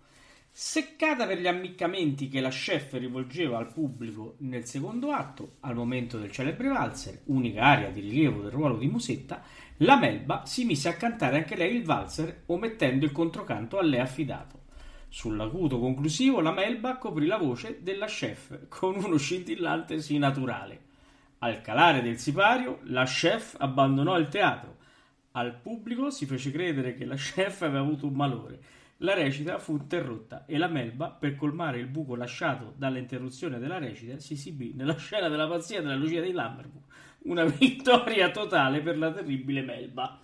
[0.49, 6.17] Seccata per gli ammiccamenti che la chef rivolgeva al pubblico nel secondo atto, al momento
[6.17, 9.43] del celebre valzer, unica area di rilievo del ruolo di Musetta,
[9.79, 13.99] la Melba si mise a cantare anche lei il valzer, omettendo il controcanto a lei
[13.99, 14.67] affidato.
[15.09, 20.87] Sull'acuto conclusivo, la Melba coprì la voce della chef con uno scintillante sì naturale.
[21.41, 24.75] Al calare del sipario, la chef abbandonò il teatro.
[25.31, 28.59] Al pubblico si fece credere che la chef aveva avuto un malore.
[28.97, 34.19] La recita fu interrotta e la Melba, per colmare il buco lasciato dall'interruzione della recita,
[34.19, 36.83] si esibì nella scena della pazzia della Lucia di Lammermoor.
[37.19, 40.19] Una vittoria totale per la terribile Melba.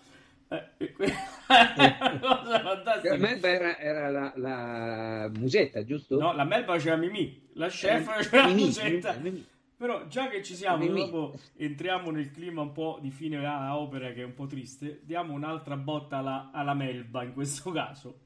[0.50, 0.96] Eh,
[1.48, 3.14] una cosa fantastica.
[3.14, 6.20] La Melba era, era la, la, musetta, giusto?
[6.20, 9.14] No, la Melba faceva Mimì, la chef eh, faceva la musetta.
[9.22, 9.46] Mimì.
[9.78, 14.12] Però già che ci siamo, dopo entriamo nel clima un po' di fine a opera
[14.14, 18.20] che è un po' triste, diamo un'altra botta alla, alla Melba in questo caso.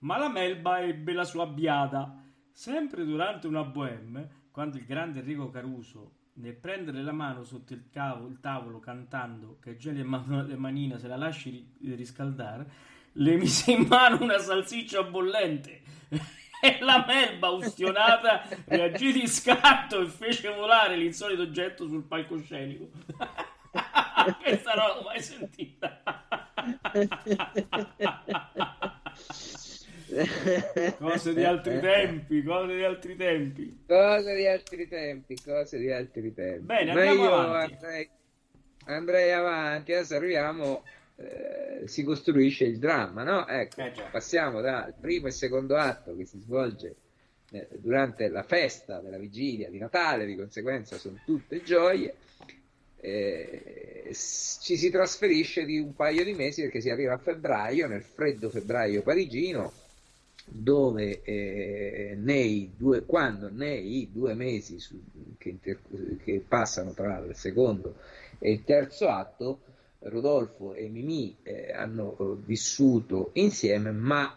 [0.00, 2.22] Ma la Melba ebbe la sua biada.
[2.50, 7.88] Sempre durante una bohème, quando il grande Enrico Caruso, nel prendere la mano sotto il,
[7.90, 12.70] cavo, il tavolo cantando che geli e manina se la lasci riscaldare,
[13.12, 15.82] le mise in mano una salsiccia bollente
[16.60, 22.88] e la melba ustionata reagì di scatto e fece volare l'insolito oggetto sul palcoscenico.
[24.42, 26.02] Questa non l'ho mai sentita.
[30.98, 33.84] cose di altri tempi, cose di altri tempi.
[33.86, 36.64] Cose di altri tempi, cose di altri tempi.
[36.64, 37.74] Bene, andiamo avanti.
[37.74, 38.10] Andrei,
[38.86, 40.82] andrei avanti, adesso arriviamo
[41.20, 43.46] eh, si costruisce il dramma, no?
[43.46, 46.94] Ecco, eh passiamo dal primo e secondo atto che si svolge
[47.50, 52.14] eh, durante la festa della vigilia di Natale, di conseguenza sono tutte gioie.
[53.00, 58.02] Eh, ci si trasferisce di un paio di mesi perché si arriva a febbraio, nel
[58.02, 59.72] freddo febbraio parigino,
[60.44, 65.00] dove eh, nei due, quando nei due mesi su,
[65.36, 65.78] che, inter,
[66.22, 67.96] che, passano tra il secondo
[68.38, 69.60] e il terzo atto
[70.00, 74.36] Rodolfo e Mimì eh, hanno eh, vissuto insieme, ma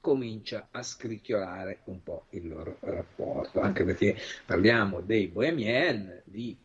[0.00, 6.56] comincia a scricchiolare un po' il loro rapporto, anche perché parliamo dei bohemien, di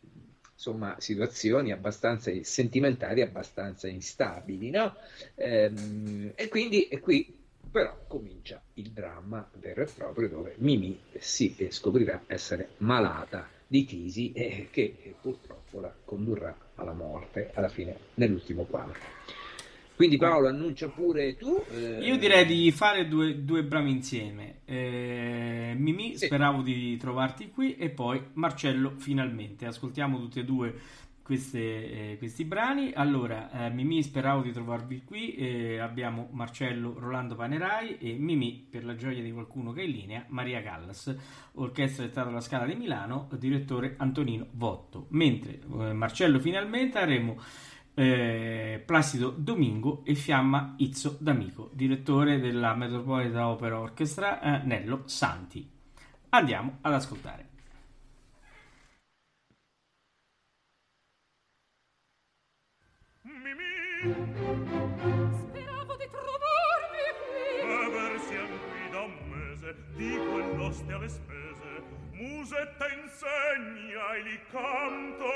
[0.52, 4.96] insomma, situazioni abbastanza sentimentali, abbastanza instabili, no?
[5.36, 7.36] Ehm, e quindi e qui
[7.70, 14.32] però comincia il dramma vero e proprio dove Mimì si scoprirà essere malata di tisi
[14.32, 18.98] e che purtroppo la condurrà alla morte alla fine nell'ultimo quadro.
[19.98, 21.60] Quindi Paolo annuncia pure tu.
[21.72, 22.04] Eh...
[22.06, 24.60] Io direi di fare due, due bravi insieme.
[24.64, 26.26] Eh, Mimì, sì.
[26.26, 29.66] speravo di trovarti qui e poi Marcello finalmente.
[29.66, 30.72] Ascoltiamo tutti e due
[31.28, 32.90] queste, eh, questi brani.
[32.94, 35.34] Allora, eh, Mimì, speravo di trovarvi qui.
[35.34, 39.90] Eh, abbiamo Marcello Rolando Panerai e Mimì, per la gioia di qualcuno che è in
[39.90, 41.14] linea, Maria Callas,
[41.52, 45.08] orchestra del Teatro La Scala di Milano, direttore Antonino Votto.
[45.10, 47.38] Mentre eh, Marcello finalmente avremo
[47.92, 55.68] eh, Placido Domingo e Fiamma Izzo D'Amico, direttore della Metropolitan Opera Orchestra eh, Nello Santi.
[56.30, 57.47] Andiamo ad ascoltare.
[63.98, 67.50] Speravo di trovarvi qui.
[67.66, 71.82] Aver siam qui da un mese, di quell'oste alle spese.
[72.12, 75.26] Musetta insegna e li canto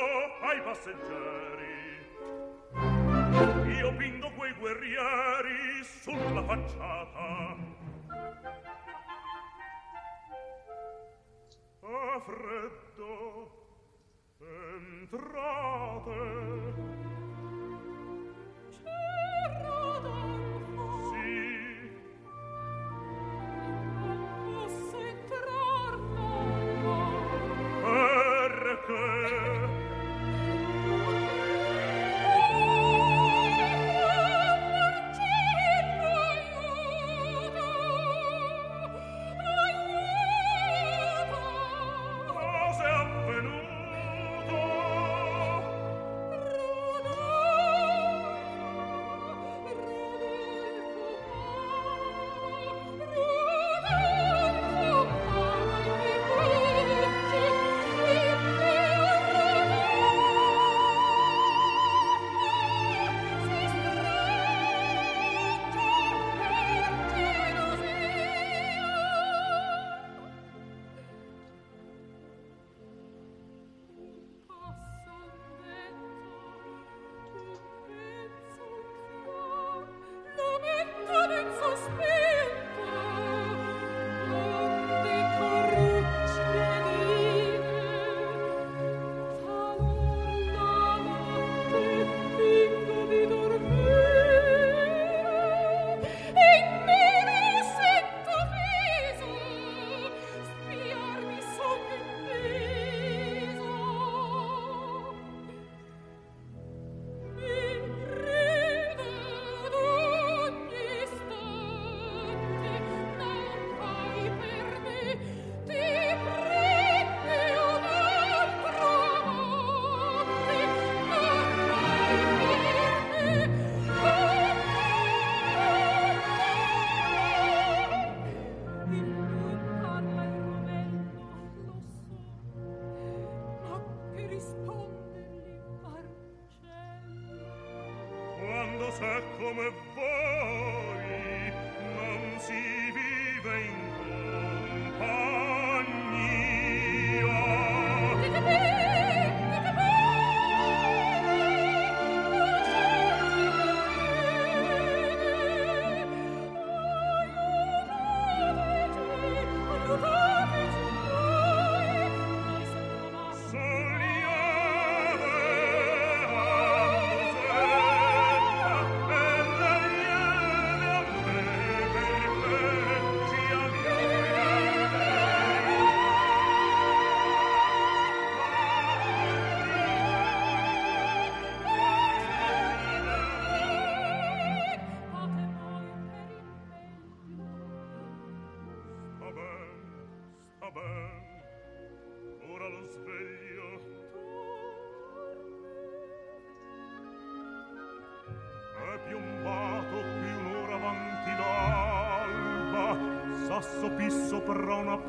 [0.43, 2.07] ai passeggeri.
[3.79, 7.57] Io pindo quei guerrieri sulla facciata.
[11.81, 13.51] A freddo
[15.01, 16.23] entrate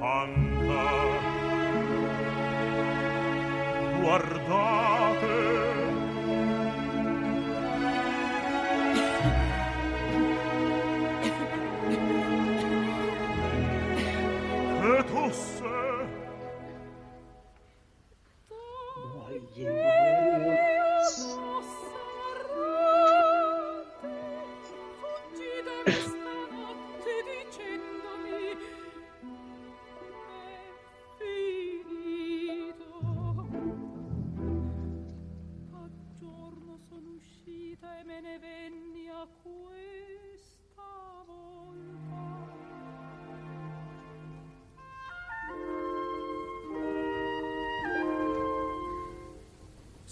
[0.03, 0.52] upon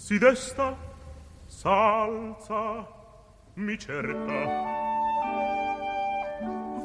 [0.02, 0.76] si desta,
[1.46, 2.88] s'alza,
[3.54, 4.38] mi cerca.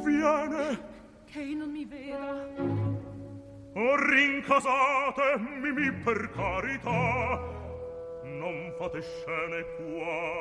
[0.06, 0.80] Viene.
[1.26, 2.48] Che non mi veda.
[3.74, 7.42] Oh, rincasate, mi per carità.
[8.24, 10.37] Non fate scene qua.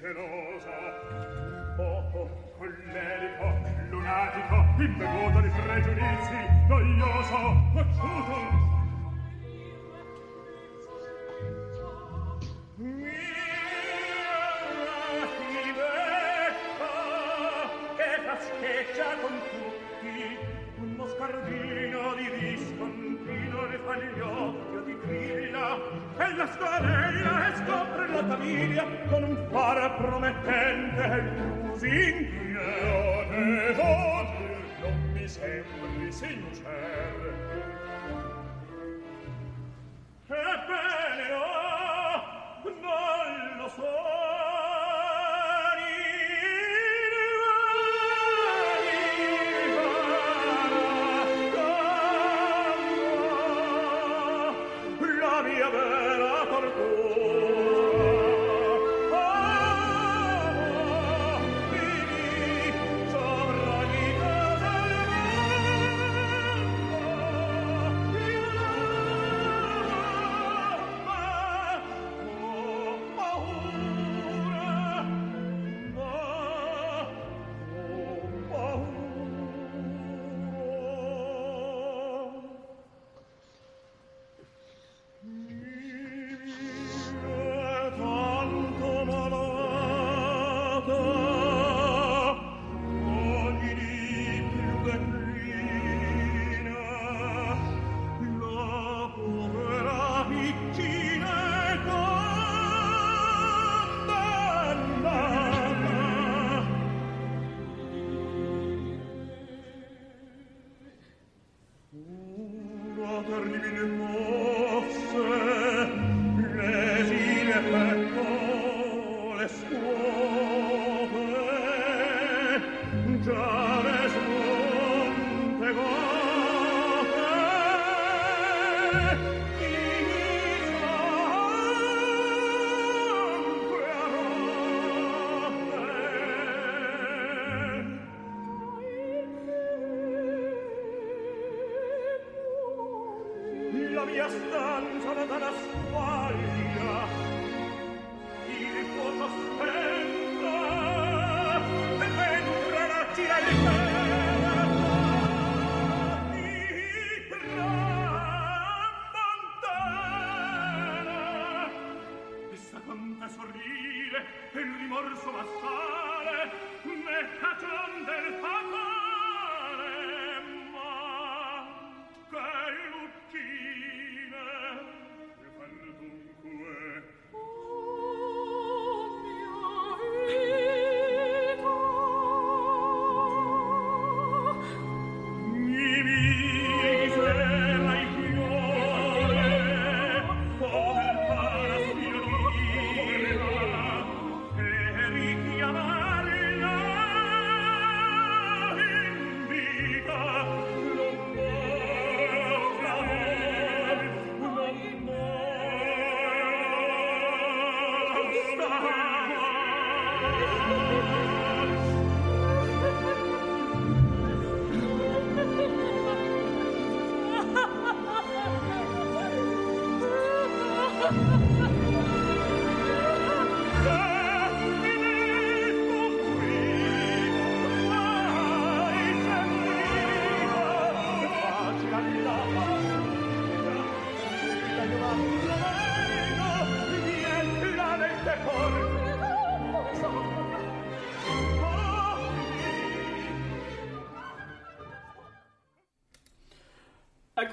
[0.00, 0.76] celosa.
[1.76, 3.46] Poco collerico
[3.90, 6.38] lunatico imbevuto di pregiudizi
[6.68, 7.36] noioso
[7.74, 8.66] acciuto
[18.38, 20.38] Scheggia con tutti
[20.78, 25.76] un moscardino di discontino le fa gli occhi di grilla
[26.18, 26.97] e la storia
[28.38, 31.06] famiglia con un fare promettente
[31.64, 32.60] lusinghia
[33.30, 37.77] devo dir non mi sembri sincer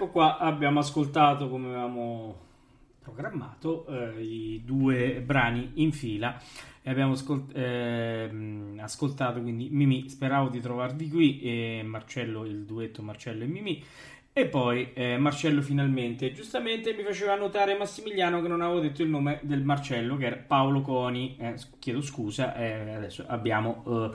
[0.05, 2.43] ecco qua, abbiamo ascoltato come avevamo
[3.01, 6.39] programmato eh, i due brani in fila.
[6.81, 13.01] E abbiamo ascolt- ehm, ascoltato quindi Mimi, speravo di trovarvi qui e Marcello, il duetto
[13.01, 13.83] Marcello e Mimi
[14.31, 19.09] e poi eh, Marcello finalmente, giustamente mi faceva notare Massimiliano che non avevo detto il
[19.09, 24.11] nome del Marcello che era Paolo Coni, eh, chiedo scusa, eh, adesso abbiamo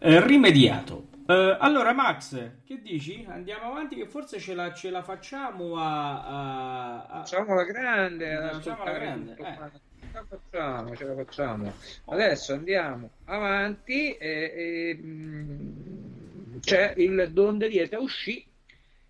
[0.00, 1.11] eh, eh, rimediato.
[1.24, 3.24] Uh, allora, Max, che dici?
[3.28, 7.18] Andiamo avanti, che forse ce la, ce la facciamo a, a, a...
[7.22, 9.32] Facciamo la grande, facciamo la grande.
[9.32, 9.36] Eh.
[9.36, 11.72] Ce la facciamo, ce la facciamo.
[12.06, 14.16] Adesso andiamo avanti.
[14.16, 18.44] E, e, mh, c'è il Don de Lieta uscì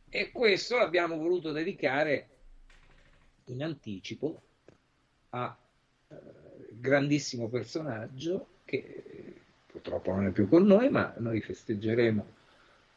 [0.09, 2.29] e questo l'abbiamo voluto dedicare
[3.47, 4.41] in anticipo
[5.31, 5.57] a
[6.09, 6.17] uh,
[6.73, 9.12] grandissimo personaggio che
[9.83, 12.25] purtroppo non è più con noi, ma noi festeggeremo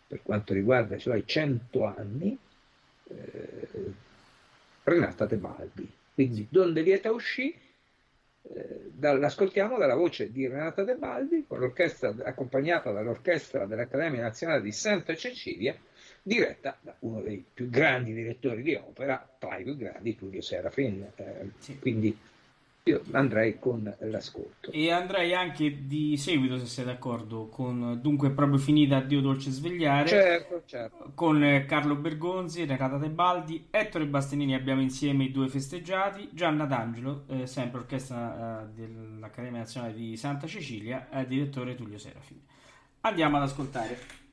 [0.08, 2.38] per quanto riguarda i suoi 100 anni
[3.08, 3.68] eh,
[4.84, 5.90] Renata Tebaldi.
[6.14, 7.54] Quindi Donde Lieta uscì,
[8.44, 15.16] eh, l'ascoltiamo dalla voce di Renata Tebaldi, con l'orchestra, accompagnata dall'orchestra dell'Accademia Nazionale di Santa
[15.16, 15.76] Cecilia,
[16.22, 21.08] diretta da uno dei più grandi direttori di opera, tra i più grandi, Tullio Serafin.
[21.16, 21.80] Eh, sì.
[21.80, 22.16] Quindi
[22.88, 24.70] io andrei con l'ascolto.
[24.72, 30.08] E andrei anche di seguito, se sei d'accordo, con dunque proprio finita Dio Dolce Svegliare.
[30.08, 31.12] Certo, certo.
[31.16, 37.48] Con Carlo Bergonzi, Renata Tebaldi, Ettore Bastianini abbiamo insieme i due festeggiati, Gianna D'Angelo, eh,
[37.48, 42.44] sempre orchestra eh, dell'Accademia Nazionale di Santa Cecilia, eh, direttore Tullio Serafini.
[43.02, 44.25] Andiamo ad ascoltare.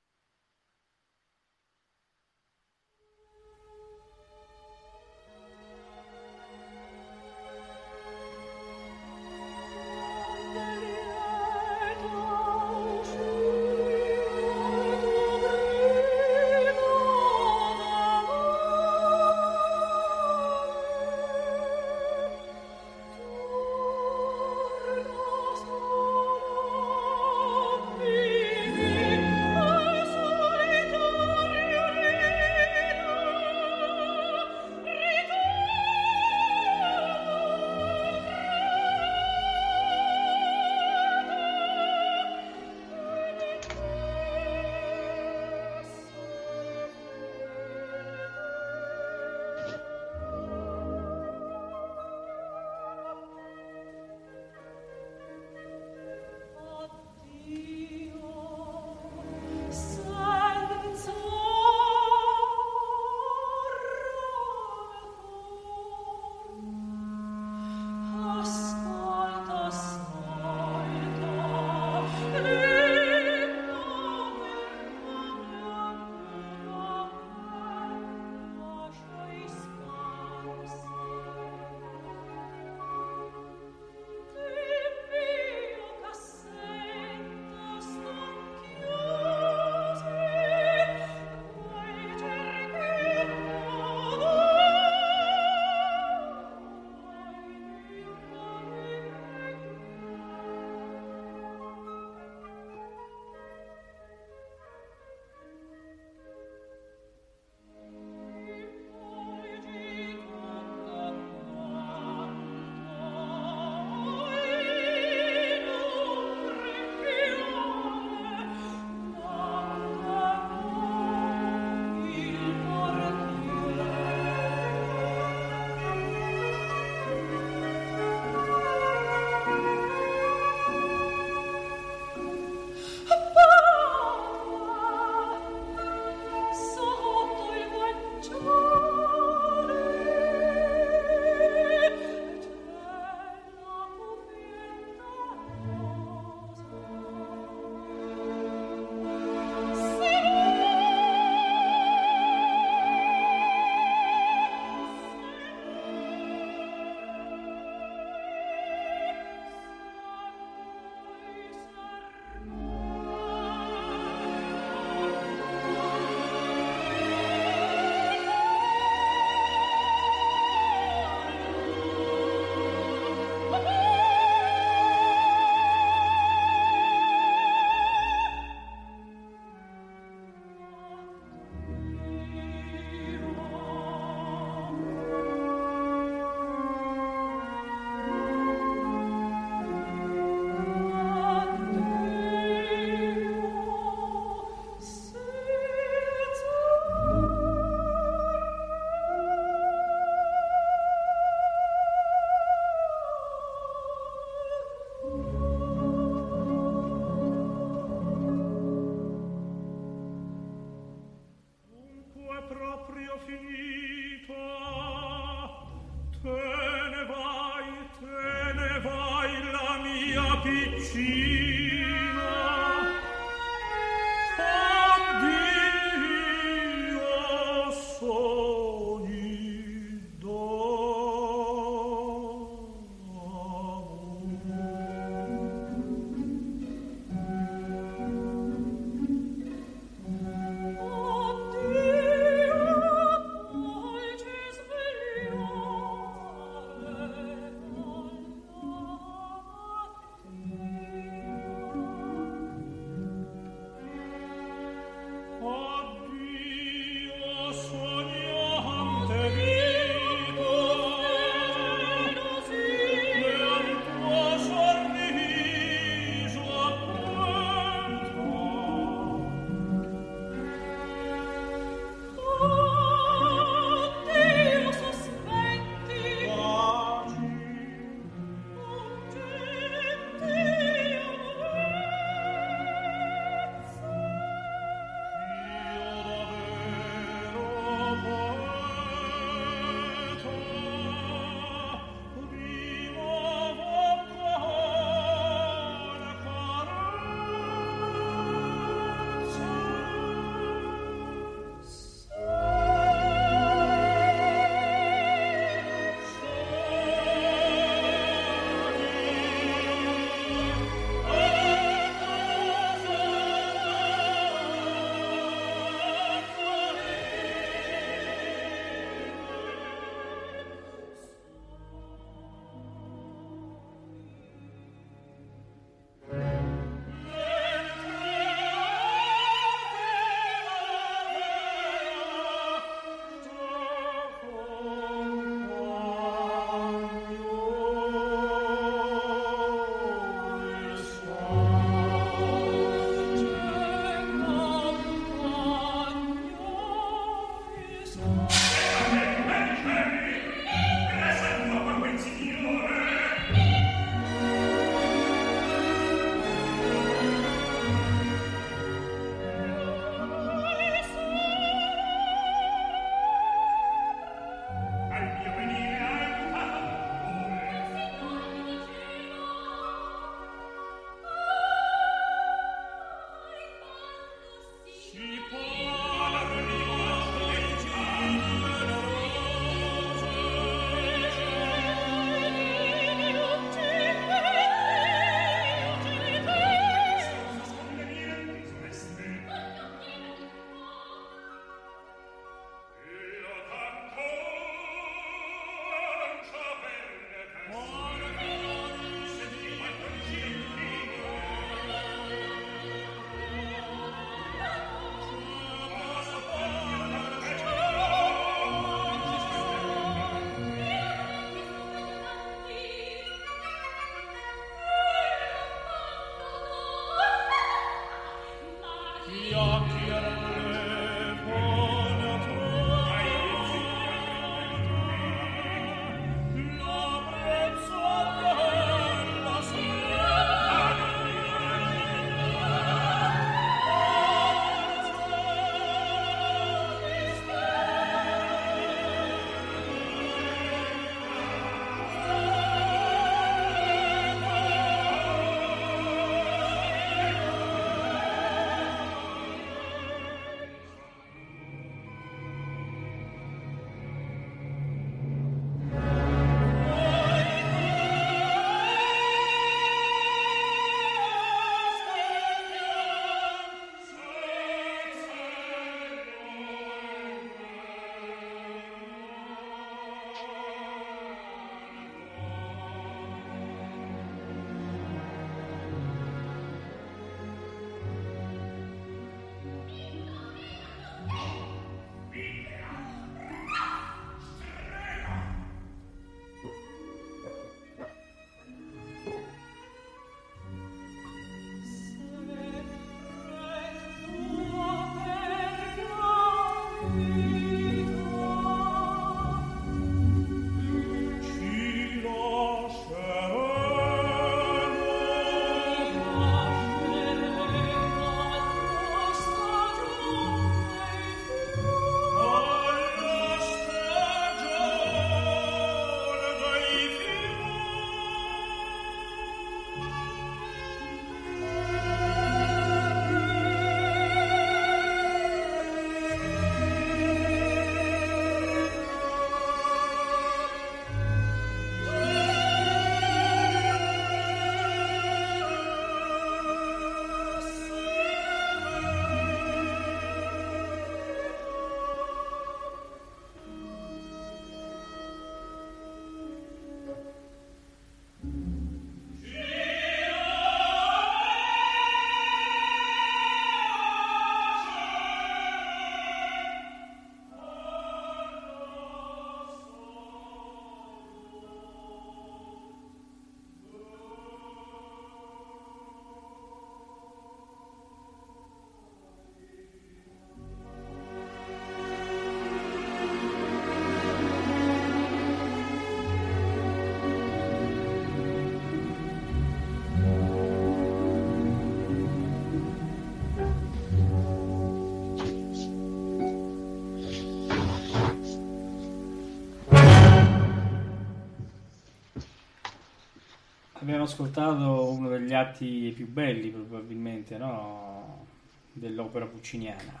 [593.84, 598.26] Abbiamo ascoltato uno degli atti più belli probabilmente no?
[598.72, 600.00] dell'opera pucciniana.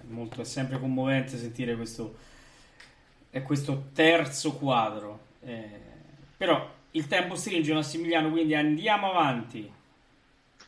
[0.00, 2.16] È, molto, è sempre commovente sentire questo,
[3.44, 5.20] questo terzo quadro.
[5.42, 5.80] Eh,
[6.38, 9.70] però il tempo stringe Massimiliano, quindi andiamo avanti.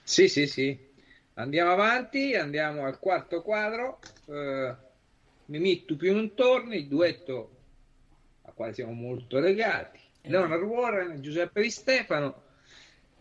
[0.03, 0.79] Sì, sì, sì.
[1.35, 4.01] Andiamo avanti, andiamo al quarto quadro.
[4.27, 4.75] Eh,
[5.47, 7.51] Mimì, tu più non torni, il duetto
[8.43, 10.04] al quale siamo molto legati.
[10.27, 12.43] Leonard Warren, Giuseppe Di Stefano.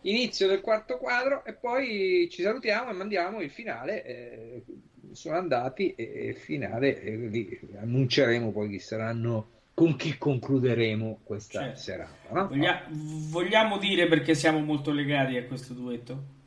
[0.02, 4.04] Inizio del quarto quadro e poi ci salutiamo e mandiamo il finale.
[4.04, 4.62] Eh,
[5.12, 11.80] sono andati e il finale eh, annunceremo poi chi saranno con chi concluderemo questa certo.
[11.80, 12.32] serata.
[12.32, 12.48] No?
[12.48, 16.42] Voglia- vogliamo dire perché siamo molto legati a questo duetto?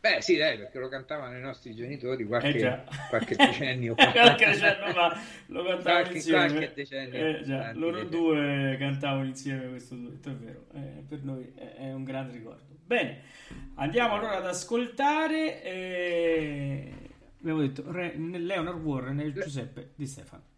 [0.00, 4.10] Beh, sì, dai, perché lo cantavano i nostri genitori qualche, eh qualche decennio fa.
[4.10, 6.46] qualche decennio fa lo cantavano qualche, insieme.
[6.46, 7.26] Qualche decennio.
[7.26, 8.18] Eh, già, loro decennio.
[8.18, 10.64] due cantavano insieme questo duetto, è vero.
[10.72, 12.64] Eh, per noi è, un grande ricordo.
[12.86, 13.20] Bene,
[13.74, 15.62] andiamo allora ad ascoltare.
[15.62, 16.92] Eh,
[17.38, 20.48] abbiamo detto Re, Leonard Warren e Giuseppe Di Stefano.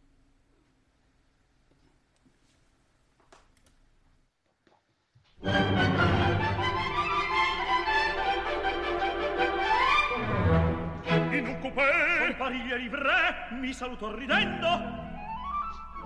[12.42, 14.66] Compariglieri livré mi salutò ridendo.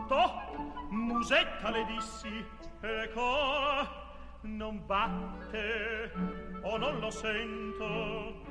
[0.06, 2.44] To, musetta le dissi
[2.82, 3.88] Ecco,
[4.42, 6.12] non batte
[6.60, 8.44] o non lo sento.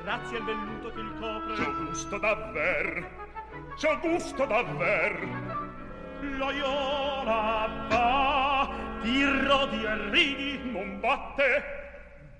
[0.00, 1.54] Grazie al velluto che il copre.
[1.56, 3.10] C'ho gusto davver
[3.74, 5.28] C'ho gusto davver.
[6.20, 8.70] Loyola va,
[9.02, 11.64] dirò di ridi, non batte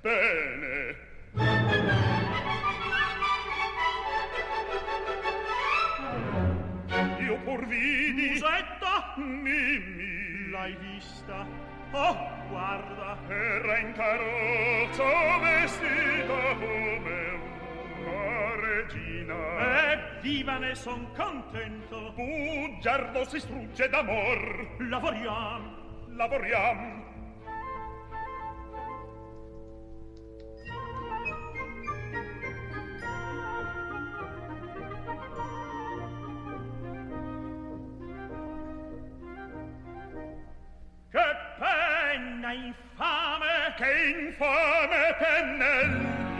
[0.02, 2.16] bene.
[7.37, 8.31] io pur vidi.
[8.31, 11.47] Musetta Mimmi L'hai vista
[11.93, 12.17] Oh
[12.49, 13.17] guarda.
[13.29, 15.05] Era in carrozzo
[15.41, 17.41] vestita come
[18.05, 19.93] una regina.
[19.93, 22.13] E viva ne son contento.
[22.15, 24.77] Bugiardo si strugge d'amor.
[24.79, 25.77] Lavoriam.
[26.17, 27.06] Lavoriam.
[41.17, 46.36] Che penna infame, che infame pennello!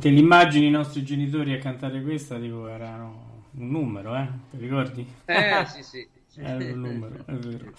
[0.00, 2.38] Te l'immagini i nostri genitori a cantare questa?
[2.38, 4.26] Dico, erano un numero, eh?
[4.50, 5.06] Ti ricordi?
[5.26, 6.08] Eh, sì, sì.
[6.36, 7.72] Era un numero, è vero.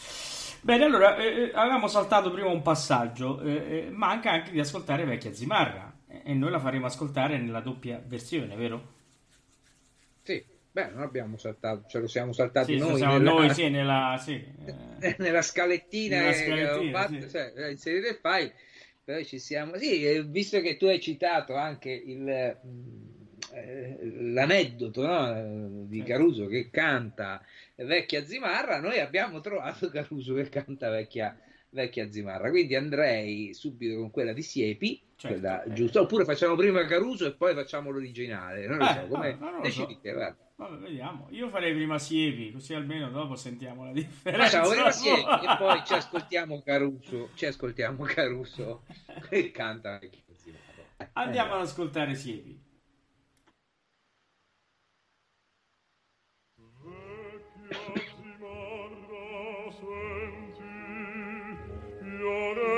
[0.61, 5.03] Bene, allora, eh, eh, avevamo saltato prima un passaggio, eh, eh manca anche di ascoltare
[5.03, 5.91] Vecchia Zimarra
[6.23, 8.93] e noi la faremo ascoltare nella doppia versione, vero?
[10.22, 12.98] Sì, beh, non abbiamo saltato, ce lo siamo saltati sì, noi.
[12.98, 13.31] Siamo nella...
[13.31, 14.34] noi, sì, nella, sì,
[14.99, 15.15] eh.
[15.18, 17.30] nella scalettina, nella scalettina, fatto, sì.
[17.30, 18.53] cioè, inserire il file,
[19.03, 19.78] però ci siamo.
[19.78, 25.86] Sì, visto che tu hai citato anche il, mm, l'aneddoto no?
[25.86, 27.44] di Caruso che canta
[27.76, 31.38] vecchia Zimarra, noi abbiamo trovato Caruso che canta vecchia,
[31.69, 32.49] vecchia Zimarra.
[32.49, 35.73] Quindi andrei subito con quella di Siepi, certo, quella eh.
[35.73, 36.02] giusta.
[36.02, 38.68] Oppure facciamo prima Caruso e poi facciamo l'originale.
[38.68, 40.36] Non lo eh, so, come no, non decidete, so.
[40.62, 41.26] Vabbè, vediamo.
[41.32, 44.46] Io farei prima Siepi, così almeno dopo sentiamo la differenza.
[44.46, 47.30] Facciamo prima Siepi e poi ci ascoltiamo Caruso.
[47.34, 48.84] Ci ascoltiamo Caruso
[49.28, 51.10] che canta vecchia Zimarra.
[51.14, 52.70] Andiamo ad ascoltare Siepi.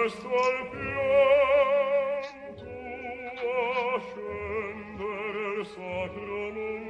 [0.04, 1.06] resto al pianto
[3.94, 6.83] a scendere il sacro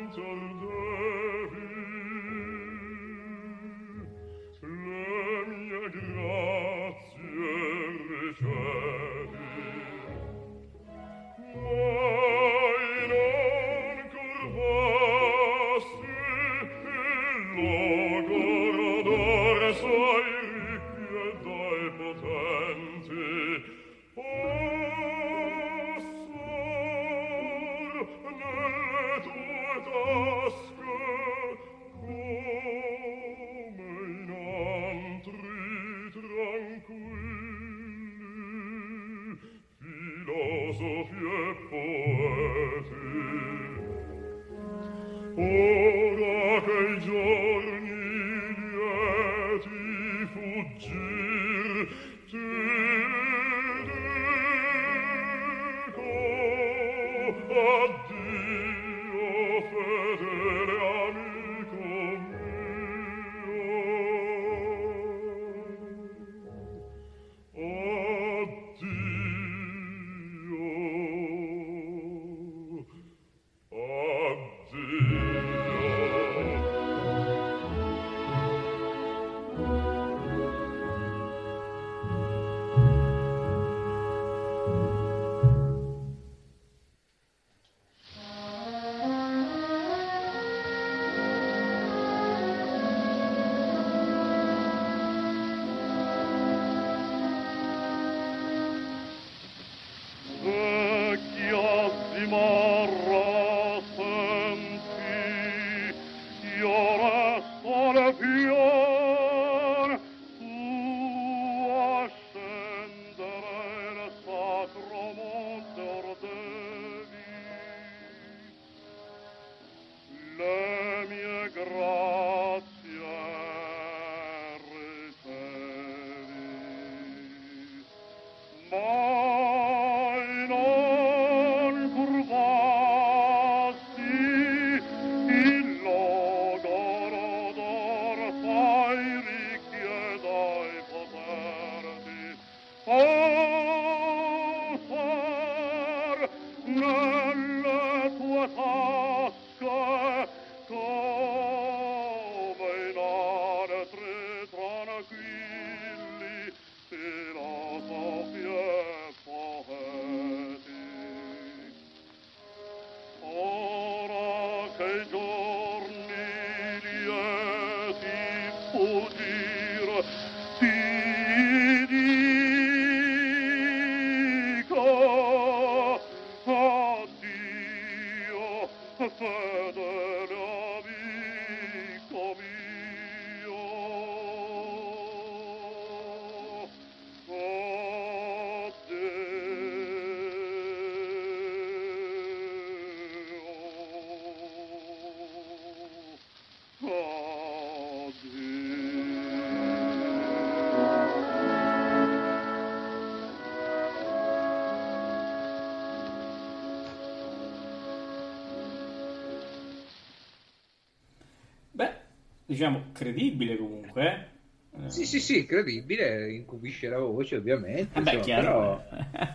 [212.53, 214.31] diciamo, credibile comunque.
[214.75, 214.89] Eh.
[214.89, 217.89] Sì, sì, sì, credibile, incubisce la voce ovviamente.
[217.93, 218.83] Vabbè, insomma, però,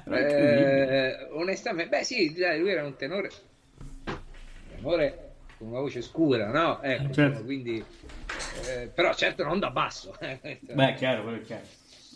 [0.16, 3.30] eh, onestamente, beh sì, lui era un tenore,
[4.74, 6.82] tenore con una voce scura, no?
[6.82, 7.44] Ecco, certo.
[7.44, 7.84] quindi,
[8.68, 10.16] eh, però certo non da basso.
[10.18, 11.66] beh, chiaro, quello è chiaro.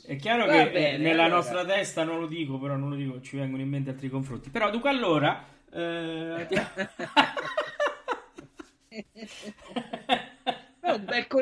[0.04, 1.36] È chiaro Va che bene, nella allora...
[1.36, 4.50] nostra testa non lo dico, però non lo dico, ci vengono in mente altri confronti.
[4.50, 5.44] Però dunque allora...
[5.72, 6.46] Eh...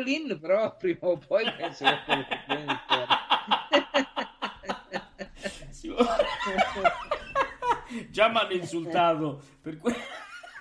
[0.01, 2.27] Colin, però prima o poi penso che
[8.11, 9.95] Già mi hanno insultato per que-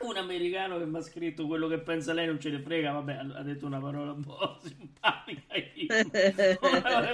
[0.01, 3.13] un americano che mi ha scritto quello che pensa lei non ce ne frega, vabbè,
[3.35, 5.43] ha detto una parola un po' simpatica,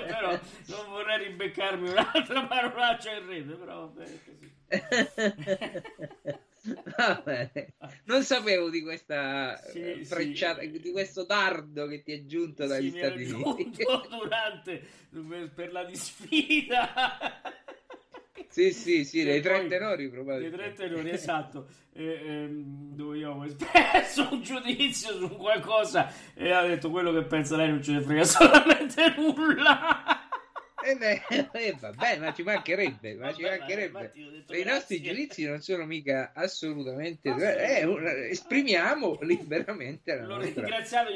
[0.05, 0.29] però
[0.67, 4.53] non vorrei ribeccarmi un'altra parolaccia in rete, però vabbè, così.
[8.25, 10.79] Sapevo di questa sì, frecciata, sì.
[10.79, 14.83] di questo dardo che ti è giunto dagli sì, Stati Uniti durante
[15.53, 17.41] per la disfida.
[18.49, 20.55] Sì, sì, sì, dei tre tenori probabilmente.
[20.55, 21.67] Dei tre tenori, esatto.
[21.93, 27.23] E, ehm, dove io ho espresso un giudizio su qualcosa e ha detto quello che
[27.23, 30.24] pensa lei non ce ne frega assolutamente nulla.
[30.87, 31.21] Eh beh,
[31.53, 34.11] eh, vabbè, ma ci mancherebbe, ma ci mancherebbe.
[34.13, 37.29] I nostri giudizi non sono mica assolutamente.
[37.29, 40.67] Eh, esprimiamo liberamente la nostra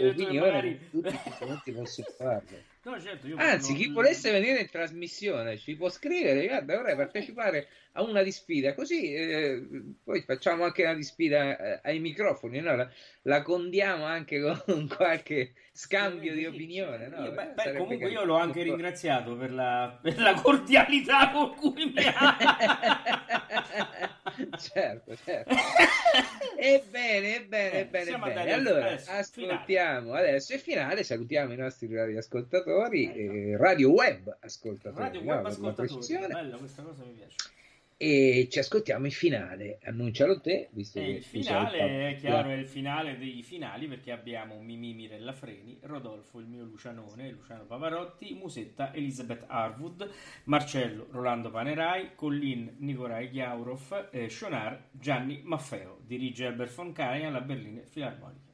[0.01, 0.89] opinione.
[0.89, 2.57] Tutti posso farlo.
[2.89, 3.81] No, certo, Anzi, non...
[3.81, 8.73] chi volesse venire in trasmissione ci può scrivere, guarda, vorrei partecipare a una di sfida,
[8.73, 9.63] così eh,
[10.03, 12.75] poi facciamo anche una di sfida eh, ai microfoni, no?
[12.75, 12.89] la,
[13.23, 17.09] la, condiamo anche con qualche scambio di opinione.
[17.09, 17.25] No?
[17.25, 21.93] Io, beh, beh, comunque io l'ho anche ringraziato per la, per la cordialità con cui
[21.93, 22.37] mi ha...
[24.57, 25.53] certo, certo.
[26.61, 28.53] Ebbene, ebbene, ebbene, ebbene.
[28.53, 30.27] Allora, ascoltiamo finale.
[30.27, 35.03] adesso il finale, salutiamo i nostri ascoltatori, eh, radio web ascoltatori.
[35.03, 37.35] Radio web no, ascoltatori, bella questa cosa mi piace
[38.01, 39.79] e ci ascoltiamo il finale.
[39.83, 44.13] Annuncialo te, visto e che il finale è chiaro, è il finale dei finali perché
[44.13, 50.09] abbiamo Mimì Mirella Freni, Rodolfo il mio Lucianone, Luciano Pavarotti, Musetta Elisabeth Harwood,
[50.45, 55.99] Marcello Rolando Panerai, Collin Nicolai Ghiaurov, eh, Schonar Gianni Maffeo.
[56.05, 58.47] Dirige Albert von Karajan alla Berlina Filarmonica.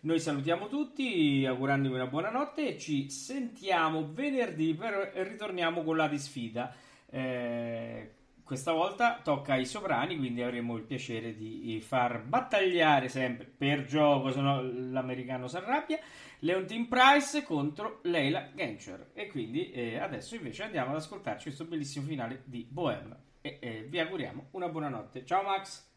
[0.00, 6.08] Noi salutiamo tutti, augurandovi una buona notte e ci sentiamo venerdì per ritorniamo con la
[6.08, 6.74] disfida.
[7.08, 8.14] Eh,
[8.50, 14.32] questa volta tocca ai sovrani, quindi avremo il piacere di far battagliare sempre per gioco,
[14.32, 16.00] se no l'americano si arrabbia,
[16.40, 19.12] Leontine Price contro Leila Genscher.
[19.14, 23.16] E quindi eh, adesso invece andiamo ad ascoltarci questo bellissimo finale di Bohème.
[23.40, 25.24] E eh, vi auguriamo una buona notte.
[25.24, 25.88] Ciao Max!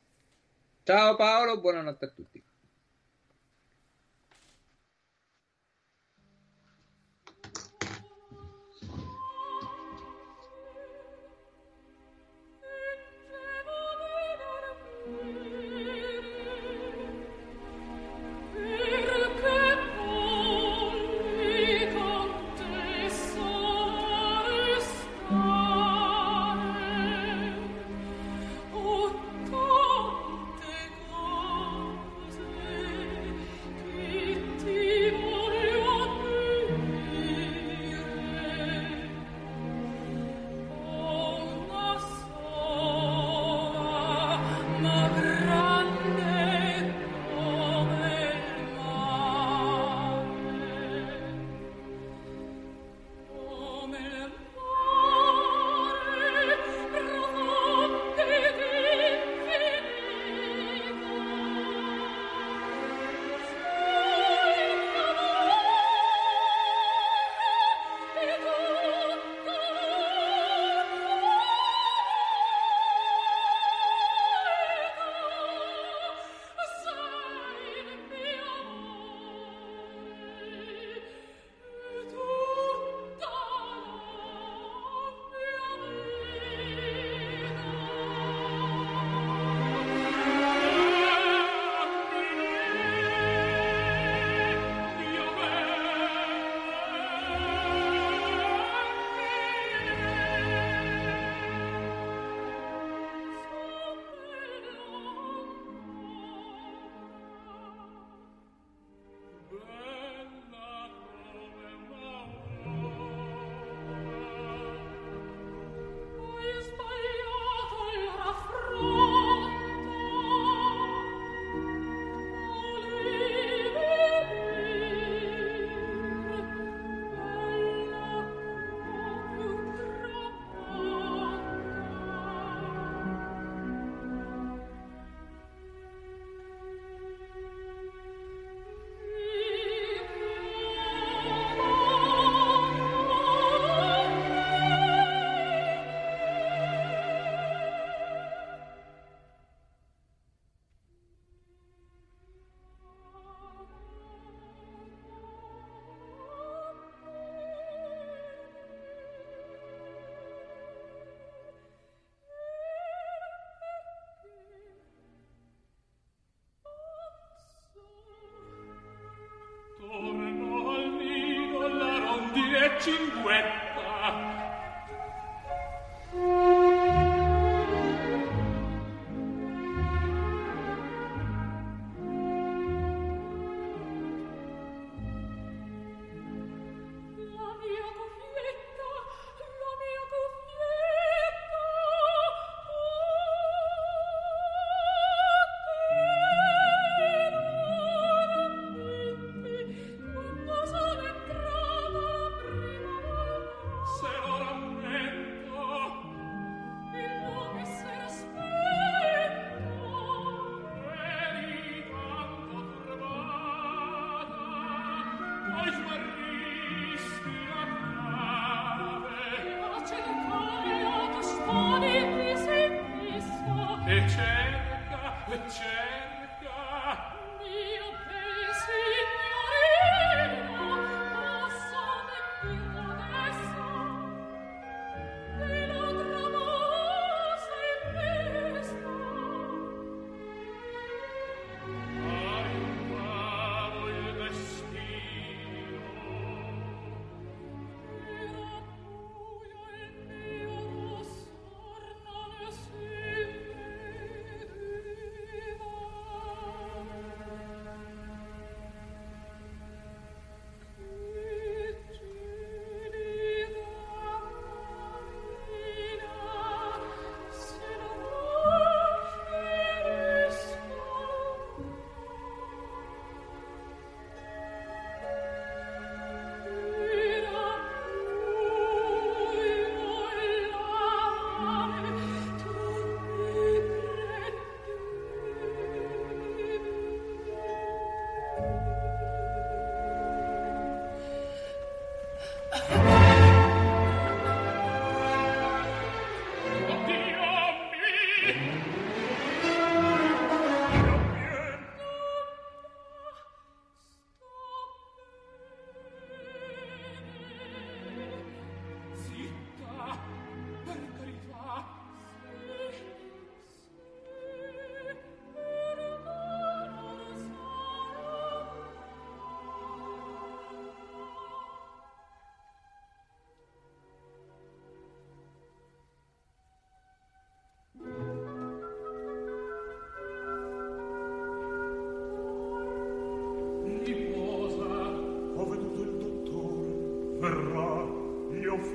[0.83, 2.42] Ciao Paolo, buonanotte a tutti.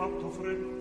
[0.08, 0.77] Fatto fretta ecco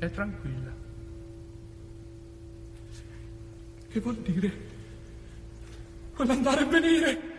[0.00, 0.72] è tranquilla.
[3.88, 4.52] Che vuol dire?
[6.16, 7.29] Vuole andare e venire?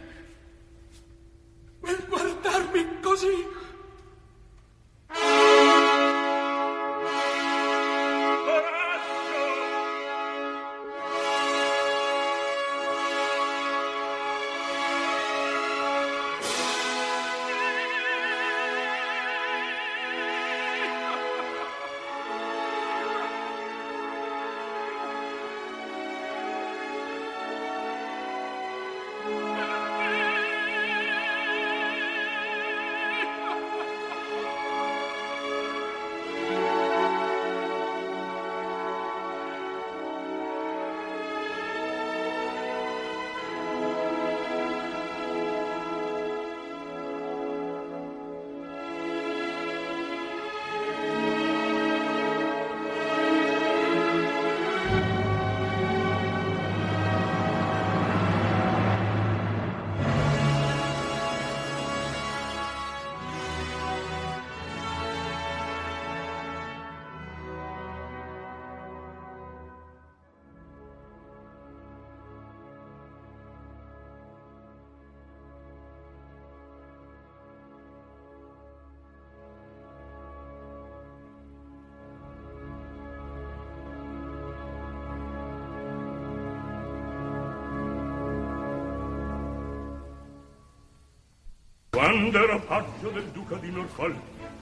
[92.21, 94.15] Quando ero paggio del duca di Norfolk.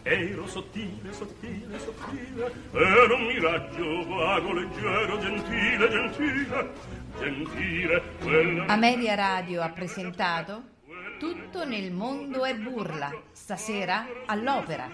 [0.03, 6.69] Ero sottile, sottile, sottile Ero un miraggio vago, leggero, gentile, gentile
[7.19, 8.65] Gentile quella...
[8.67, 10.63] Amelia Radio ha presentato
[11.19, 14.87] Tutto nel mondo è burla Stasera all'opera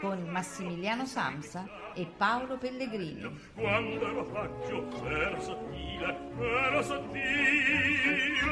[0.00, 1.64] Con Massimiliano Samsa
[1.94, 3.38] e Paolo Pellegrini.
[3.54, 8.42] Quando ero paggio ero sottile Ero sottile